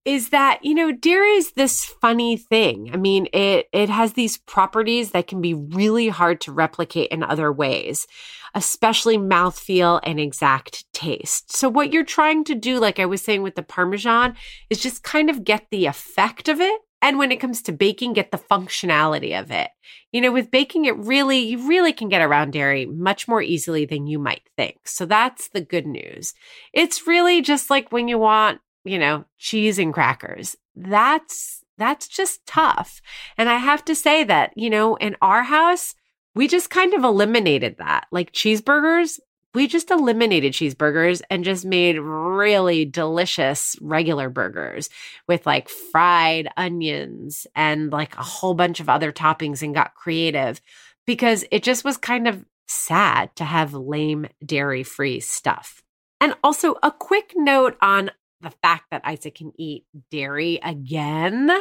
is 0.05 0.29
that 0.29 0.63
you 0.63 0.73
know 0.73 0.91
dairy 0.91 1.31
is 1.31 1.51
this 1.53 1.85
funny 1.85 2.37
thing. 2.37 2.89
I 2.93 2.97
mean 2.97 3.27
it 3.33 3.67
it 3.71 3.89
has 3.89 4.13
these 4.13 4.37
properties 4.37 5.11
that 5.11 5.27
can 5.27 5.41
be 5.41 5.53
really 5.53 6.09
hard 6.09 6.41
to 6.41 6.51
replicate 6.51 7.11
in 7.11 7.23
other 7.23 7.51
ways 7.51 8.07
especially 8.55 9.17
mouthfeel 9.17 9.99
and 10.03 10.19
exact 10.19 10.91
taste. 10.93 11.55
So 11.55 11.69
what 11.69 11.93
you're 11.93 12.03
trying 12.03 12.43
to 12.45 12.55
do 12.55 12.79
like 12.79 12.99
i 12.99 13.05
was 13.05 13.21
saying 13.21 13.41
with 13.41 13.55
the 13.55 13.63
parmesan 13.63 14.35
is 14.69 14.81
just 14.81 15.03
kind 15.03 15.29
of 15.29 15.43
get 15.43 15.67
the 15.71 15.85
effect 15.85 16.47
of 16.47 16.59
it. 16.59 16.81
And 17.01 17.17
when 17.17 17.31
it 17.31 17.39
comes 17.39 17.61
to 17.61 17.71
baking 17.71 18.13
get 18.13 18.31
the 18.31 18.37
functionality 18.37 19.39
of 19.39 19.51
it. 19.51 19.69
You 20.11 20.21
know 20.21 20.31
with 20.31 20.51
baking 20.51 20.85
it 20.85 20.97
really 20.97 21.39
you 21.39 21.67
really 21.67 21.93
can 21.93 22.09
get 22.09 22.21
around 22.21 22.51
dairy 22.51 22.85
much 22.85 23.27
more 23.27 23.41
easily 23.41 23.85
than 23.85 24.07
you 24.07 24.19
might 24.19 24.43
think. 24.57 24.87
So 24.87 25.05
that's 25.05 25.49
the 25.49 25.61
good 25.61 25.85
news. 25.85 26.33
It's 26.73 27.07
really 27.07 27.41
just 27.41 27.69
like 27.69 27.91
when 27.91 28.07
you 28.07 28.17
want 28.17 28.59
you 28.83 28.99
know, 28.99 29.25
cheese 29.37 29.79
and 29.79 29.93
crackers. 29.93 30.55
That's 30.75 31.63
that's 31.77 32.07
just 32.07 32.45
tough. 32.45 33.01
And 33.37 33.47
I 33.47 33.57
have 33.57 33.85
to 33.85 33.95
say 33.95 34.25
that, 34.25 34.51
you 34.57 34.69
know, 34.69 34.95
in 34.97 35.15
our 35.21 35.43
house, 35.43 35.95
we 36.35 36.47
just 36.47 36.69
kind 36.69 36.93
of 36.93 37.03
eliminated 37.03 37.77
that. 37.77 38.07
Like 38.11 38.33
cheeseburgers, 38.33 39.19
we 39.53 39.65
just 39.67 39.89
eliminated 39.89 40.53
cheeseburgers 40.53 41.21
and 41.29 41.43
just 41.43 41.65
made 41.65 41.97
really 41.97 42.85
delicious 42.85 43.75
regular 43.81 44.29
burgers 44.29 44.89
with 45.27 45.45
like 45.45 45.69
fried 45.69 46.49
onions 46.57 47.47
and 47.55 47.91
like 47.91 48.15
a 48.17 48.23
whole 48.23 48.53
bunch 48.53 48.79
of 48.79 48.89
other 48.89 49.11
toppings 49.11 49.61
and 49.61 49.73
got 49.73 49.95
creative 49.95 50.61
because 51.07 51.45
it 51.49 51.63
just 51.63 51.83
was 51.83 51.97
kind 51.97 52.27
of 52.27 52.45
sad 52.67 53.35
to 53.37 53.43
have 53.43 53.73
lame 53.73 54.27
dairy 54.45 54.83
free 54.83 55.19
stuff. 55.19 55.81
And 56.21 56.35
also, 56.43 56.75
a 56.83 56.91
quick 56.91 57.31
note 57.35 57.77
on 57.81 58.11
the 58.41 58.51
fact 58.61 58.85
that 58.91 59.01
Isaac 59.05 59.35
can 59.35 59.51
eat 59.57 59.85
dairy 60.11 60.59
again. 60.63 61.51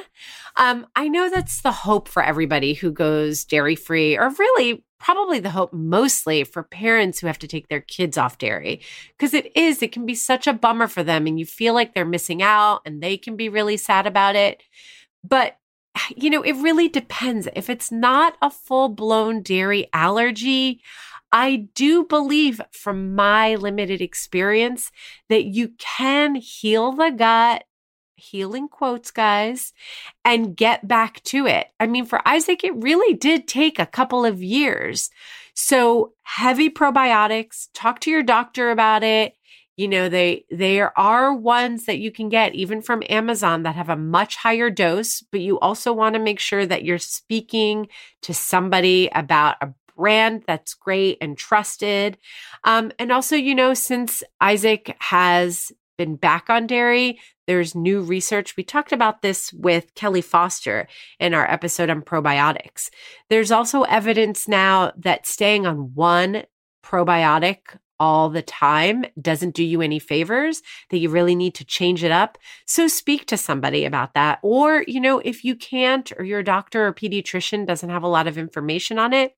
Um, 0.56 0.86
I 0.94 1.08
know 1.08 1.28
that's 1.28 1.62
the 1.62 1.72
hope 1.72 2.08
for 2.08 2.22
everybody 2.22 2.74
who 2.74 2.90
goes 2.90 3.44
dairy 3.44 3.74
free, 3.74 4.16
or 4.16 4.30
really 4.30 4.84
probably 5.00 5.38
the 5.38 5.50
hope 5.50 5.72
mostly 5.72 6.44
for 6.44 6.62
parents 6.62 7.20
who 7.20 7.26
have 7.26 7.38
to 7.38 7.48
take 7.48 7.68
their 7.68 7.80
kids 7.80 8.18
off 8.18 8.38
dairy. 8.38 8.80
Because 9.16 9.34
it 9.34 9.56
is, 9.56 9.82
it 9.82 9.92
can 9.92 10.06
be 10.06 10.14
such 10.14 10.46
a 10.46 10.52
bummer 10.52 10.88
for 10.88 11.02
them, 11.02 11.26
and 11.26 11.38
you 11.38 11.46
feel 11.46 11.74
like 11.74 11.94
they're 11.94 12.04
missing 12.04 12.42
out 12.42 12.82
and 12.84 13.02
they 13.02 13.16
can 13.16 13.36
be 13.36 13.48
really 13.48 13.76
sad 13.76 14.06
about 14.06 14.36
it. 14.36 14.62
But 15.24 15.58
you 16.16 16.30
know, 16.30 16.42
it 16.42 16.54
really 16.54 16.88
depends. 16.88 17.48
If 17.54 17.68
it's 17.70 17.90
not 17.90 18.36
a 18.42 18.50
full 18.50 18.88
blown 18.88 19.42
dairy 19.42 19.88
allergy, 19.92 20.82
I 21.32 21.68
do 21.74 22.04
believe 22.04 22.60
from 22.72 23.14
my 23.14 23.54
limited 23.56 24.00
experience 24.00 24.90
that 25.28 25.44
you 25.44 25.72
can 25.78 26.34
heal 26.36 26.92
the 26.92 27.10
gut, 27.10 27.64
healing 28.16 28.68
quotes, 28.68 29.10
guys, 29.10 29.72
and 30.24 30.56
get 30.56 30.88
back 30.88 31.22
to 31.24 31.46
it. 31.46 31.68
I 31.78 31.86
mean, 31.86 32.04
for 32.04 32.26
Isaac, 32.26 32.64
it 32.64 32.74
really 32.76 33.14
did 33.14 33.46
take 33.46 33.78
a 33.78 33.86
couple 33.86 34.24
of 34.24 34.42
years. 34.42 35.10
So 35.54 36.12
heavy 36.22 36.70
probiotics, 36.70 37.68
talk 37.74 38.00
to 38.00 38.10
your 38.10 38.22
doctor 38.22 38.70
about 38.70 39.02
it. 39.02 39.34
You 39.76 39.86
know, 39.86 40.08
they 40.08 40.44
there 40.50 40.98
are 40.98 41.32
ones 41.32 41.84
that 41.84 41.98
you 41.98 42.10
can 42.10 42.28
get 42.28 42.54
even 42.54 42.82
from 42.82 43.02
Amazon 43.08 43.62
that 43.62 43.76
have 43.76 43.88
a 43.88 43.96
much 43.96 44.36
higher 44.36 44.70
dose, 44.70 45.22
but 45.30 45.40
you 45.40 45.58
also 45.60 45.92
want 45.92 46.14
to 46.14 46.20
make 46.20 46.40
sure 46.40 46.66
that 46.66 46.84
you're 46.84 46.98
speaking 46.98 47.86
to 48.22 48.34
somebody 48.34 49.08
about 49.14 49.56
a 49.60 49.72
brand 49.98 50.44
that's 50.46 50.72
great 50.72 51.18
and 51.20 51.36
trusted. 51.36 52.16
Um, 52.64 52.92
and 52.98 53.12
also, 53.12 53.36
you 53.36 53.54
know, 53.54 53.74
since 53.74 54.22
Isaac 54.40 54.96
has 55.00 55.72
been 55.98 56.14
back 56.16 56.48
on 56.48 56.66
dairy, 56.66 57.18
there's 57.48 57.74
new 57.74 58.00
research. 58.00 58.56
We 58.56 58.62
talked 58.62 58.92
about 58.92 59.20
this 59.20 59.52
with 59.52 59.92
Kelly 59.94 60.20
Foster 60.22 60.86
in 61.18 61.34
our 61.34 61.50
episode 61.50 61.90
on 61.90 62.02
probiotics. 62.02 62.88
There's 63.28 63.50
also 63.50 63.82
evidence 63.82 64.46
now 64.46 64.92
that 64.96 65.26
staying 65.26 65.66
on 65.66 65.94
one 65.94 66.44
probiotic 66.84 67.58
all 68.00 68.28
the 68.28 68.42
time 68.42 69.04
doesn't 69.20 69.54
do 69.54 69.64
you 69.64 69.82
any 69.82 69.98
favors, 69.98 70.62
that 70.90 70.98
you 70.98 71.10
really 71.10 71.34
need 71.34 71.54
to 71.56 71.64
change 71.64 72.04
it 72.04 72.12
up. 72.12 72.38
So 72.66 72.86
speak 72.86 73.26
to 73.26 73.36
somebody 73.36 73.84
about 73.84 74.14
that. 74.14 74.38
Or, 74.42 74.84
you 74.86 75.00
know, 75.00 75.18
if 75.18 75.44
you 75.44 75.56
can't, 75.56 76.12
or 76.16 76.24
your 76.24 76.44
doctor 76.44 76.86
or 76.86 76.94
pediatrician 76.94 77.66
doesn't 77.66 77.90
have 77.90 78.04
a 78.04 78.08
lot 78.08 78.28
of 78.28 78.38
information 78.38 78.98
on 78.98 79.12
it, 79.12 79.34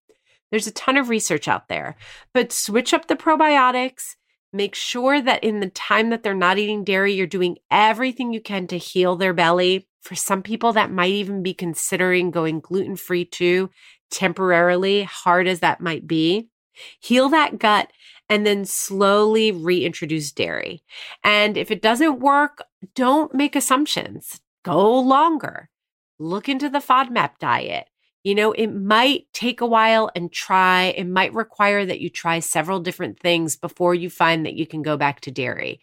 there's 0.51 0.67
a 0.67 0.73
ton 0.73 0.97
of 0.97 1.09
research 1.09 1.49
out 1.49 1.69
there, 1.69 1.97
but 2.35 2.53
switch 2.53 2.93
up 2.93 3.07
the 3.07 3.17
probiotics. 3.17 4.17
Make 4.53 4.75
sure 4.75 5.23
that 5.23 5.45
in 5.45 5.61
the 5.61 5.71
time 5.71 6.11
that 6.11 6.23
they're 6.23 6.35
not 6.35 6.59
eating 6.59 6.83
dairy, 6.83 7.13
you're 7.13 7.27
doing 7.27 7.59
everything 7.71 8.33
you 8.33 8.41
can 8.41 8.67
to 8.69 8.79
heal 8.79 9.15
their 9.15 9.33
belly. 9.33 9.87
For 10.03 10.17
some 10.17 10.43
people, 10.43 10.73
that 10.73 10.91
might 10.91 11.13
even 11.13 11.43
be 11.43 11.55
considering 11.55 12.31
going 12.31 12.59
gluten 12.61 12.97
free 12.97 13.25
too, 13.25 13.71
temporarily, 14.11 15.05
hard 15.05 15.47
as 15.47 15.61
that 15.61 15.81
might 15.81 16.07
be. 16.07 16.49
Heal 17.01 17.29
that 17.29 17.59
gut 17.59 17.93
and 18.29 18.47
then 18.47 18.65
slowly 18.65 19.53
reintroduce 19.53 20.33
dairy. 20.33 20.83
And 21.23 21.57
if 21.57 21.71
it 21.71 21.83
doesn't 21.83 22.21
work, 22.21 22.63
don't 22.95 23.35
make 23.35 23.55
assumptions. 23.55 24.41
Go 24.65 24.99
longer. 24.99 25.69
Look 26.19 26.49
into 26.49 26.69
the 26.69 26.79
FODMAP 26.79 27.39
diet 27.39 27.90
You 28.23 28.35
know, 28.35 28.53
it 28.53 28.69
might 28.69 29.27
take 29.33 29.61
a 29.61 29.67
while 29.67 30.11
and 30.15 30.31
try, 30.31 30.95
it 30.97 31.07
might 31.07 31.33
require 31.33 31.87
that 31.87 32.01
you 32.01 32.11
try 32.11 32.41
several 32.41 32.81
different 32.81 33.19
things 33.19 33.57
before 33.57 33.95
you 33.95 34.11
find 34.11 34.45
that 34.45 34.55
you 34.55 34.67
can 34.67 34.83
go 34.83 34.97
back 34.97 35.21
to 35.23 35.31
dairy. 35.31 35.81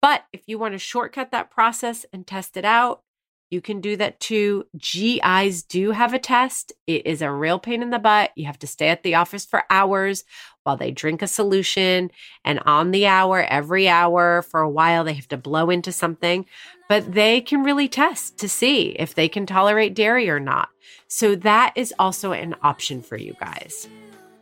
But 0.00 0.24
if 0.32 0.42
you 0.46 0.58
want 0.58 0.74
to 0.74 0.78
shortcut 0.78 1.32
that 1.32 1.50
process 1.50 2.06
and 2.12 2.26
test 2.26 2.56
it 2.56 2.64
out, 2.64 3.02
you 3.50 3.60
can 3.60 3.80
do 3.80 3.96
that 3.96 4.20
too. 4.20 4.64
GIs 4.78 5.64
do 5.64 5.90
have 5.90 6.14
a 6.14 6.20
test. 6.20 6.72
It 6.86 7.04
is 7.04 7.20
a 7.20 7.32
real 7.32 7.58
pain 7.58 7.82
in 7.82 7.90
the 7.90 7.98
butt. 7.98 8.30
You 8.36 8.46
have 8.46 8.60
to 8.60 8.68
stay 8.68 8.88
at 8.88 9.02
the 9.02 9.16
office 9.16 9.44
for 9.44 9.64
hours 9.68 10.24
while 10.62 10.76
they 10.76 10.92
drink 10.92 11.20
a 11.20 11.26
solution 11.26 12.10
and 12.44 12.60
on 12.60 12.92
the 12.92 13.06
hour, 13.06 13.42
every 13.42 13.88
hour 13.88 14.42
for 14.42 14.60
a 14.60 14.70
while, 14.70 15.02
they 15.02 15.14
have 15.14 15.28
to 15.28 15.36
blow 15.36 15.68
into 15.70 15.90
something, 15.90 16.46
but 16.90 17.12
they 17.14 17.40
can 17.40 17.62
really 17.62 17.88
test 17.88 18.36
to 18.36 18.48
see 18.48 18.96
if 18.98 19.14
they 19.14 19.28
can 19.28 19.46
tolerate 19.46 19.94
dairy 19.94 20.28
or 20.28 20.40
not. 20.40 20.70
So 21.06 21.36
that 21.36 21.72
is 21.76 21.94
also 22.00 22.32
an 22.32 22.56
option 22.64 23.00
for 23.00 23.16
you 23.16 23.36
guys. 23.38 23.86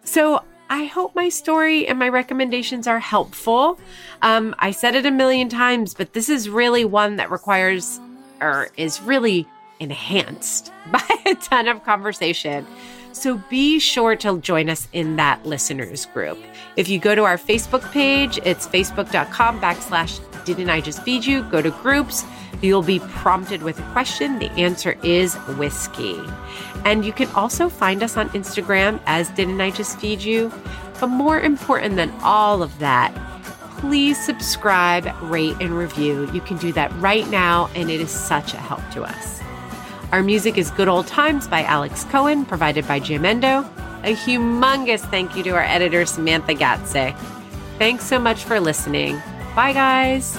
So 0.04 0.42
I 0.70 0.84
hope 0.84 1.14
my 1.14 1.28
story 1.28 1.86
and 1.86 1.98
my 1.98 2.08
recommendations 2.08 2.86
are 2.86 3.00
helpful. 3.00 3.78
Um, 4.22 4.54
I 4.60 4.70
said 4.70 4.94
it 4.94 5.04
a 5.04 5.10
million 5.10 5.50
times, 5.50 5.92
but 5.92 6.14
this 6.14 6.30
is 6.30 6.48
really 6.48 6.86
one 6.86 7.16
that 7.16 7.30
requires 7.30 8.00
or 8.40 8.70
is 8.78 8.98
really 9.02 9.46
enhanced 9.78 10.72
by 10.90 11.04
a 11.26 11.34
ton 11.34 11.68
of 11.68 11.84
conversation. 11.84 12.66
So 13.12 13.42
be 13.50 13.78
sure 13.78 14.16
to 14.16 14.40
join 14.40 14.70
us 14.70 14.88
in 14.94 15.16
that 15.16 15.44
listeners 15.44 16.06
group. 16.06 16.38
If 16.76 16.88
you 16.88 16.98
go 16.98 17.14
to 17.14 17.24
our 17.24 17.36
Facebook 17.36 17.92
page, 17.92 18.38
it's 18.42 18.66
facebook.com 18.66 19.60
backslash 19.60 20.18
didn't 20.54 20.70
I 20.70 20.80
just 20.80 21.02
feed 21.02 21.26
you? 21.26 21.42
Go 21.42 21.60
to 21.60 21.70
groups. 21.70 22.24
You'll 22.60 22.82
be 22.82 23.00
prompted 23.00 23.62
with 23.62 23.78
a 23.78 23.92
question. 23.92 24.38
The 24.38 24.50
answer 24.52 24.96
is 25.02 25.34
whiskey. 25.56 26.20
And 26.84 27.04
you 27.04 27.12
can 27.12 27.28
also 27.30 27.68
find 27.68 28.02
us 28.02 28.16
on 28.16 28.28
Instagram 28.30 29.00
as 29.06 29.30
Didn't 29.30 29.60
I 29.60 29.70
Just 29.70 29.98
Feed 29.98 30.22
You? 30.22 30.52
But 31.00 31.08
more 31.08 31.40
important 31.40 31.96
than 31.96 32.12
all 32.22 32.62
of 32.62 32.76
that, 32.80 33.14
please 33.78 34.22
subscribe, 34.24 35.08
rate, 35.22 35.56
and 35.60 35.76
review. 35.78 36.30
You 36.32 36.40
can 36.40 36.56
do 36.56 36.72
that 36.72 36.92
right 36.96 37.28
now, 37.30 37.70
and 37.74 37.90
it 37.90 38.00
is 38.00 38.10
such 38.10 38.54
a 38.54 38.56
help 38.56 38.82
to 38.92 39.04
us. 39.04 39.40
Our 40.10 40.22
music 40.22 40.58
is 40.58 40.70
Good 40.72 40.88
Old 40.88 41.06
Times 41.06 41.46
by 41.46 41.62
Alex 41.62 42.04
Cohen, 42.04 42.44
provided 42.44 42.88
by 42.88 42.98
Jamendo. 42.98 43.64
A 44.04 44.14
humongous 44.14 45.00
thank 45.10 45.36
you 45.36 45.42
to 45.44 45.50
our 45.50 45.64
editor, 45.64 46.06
Samantha 46.06 46.54
Gatze. 46.54 47.16
Thanks 47.78 48.04
so 48.04 48.18
much 48.18 48.42
for 48.44 48.58
listening. 48.58 49.20
Bye, 49.54 49.72
guys. 49.72 50.36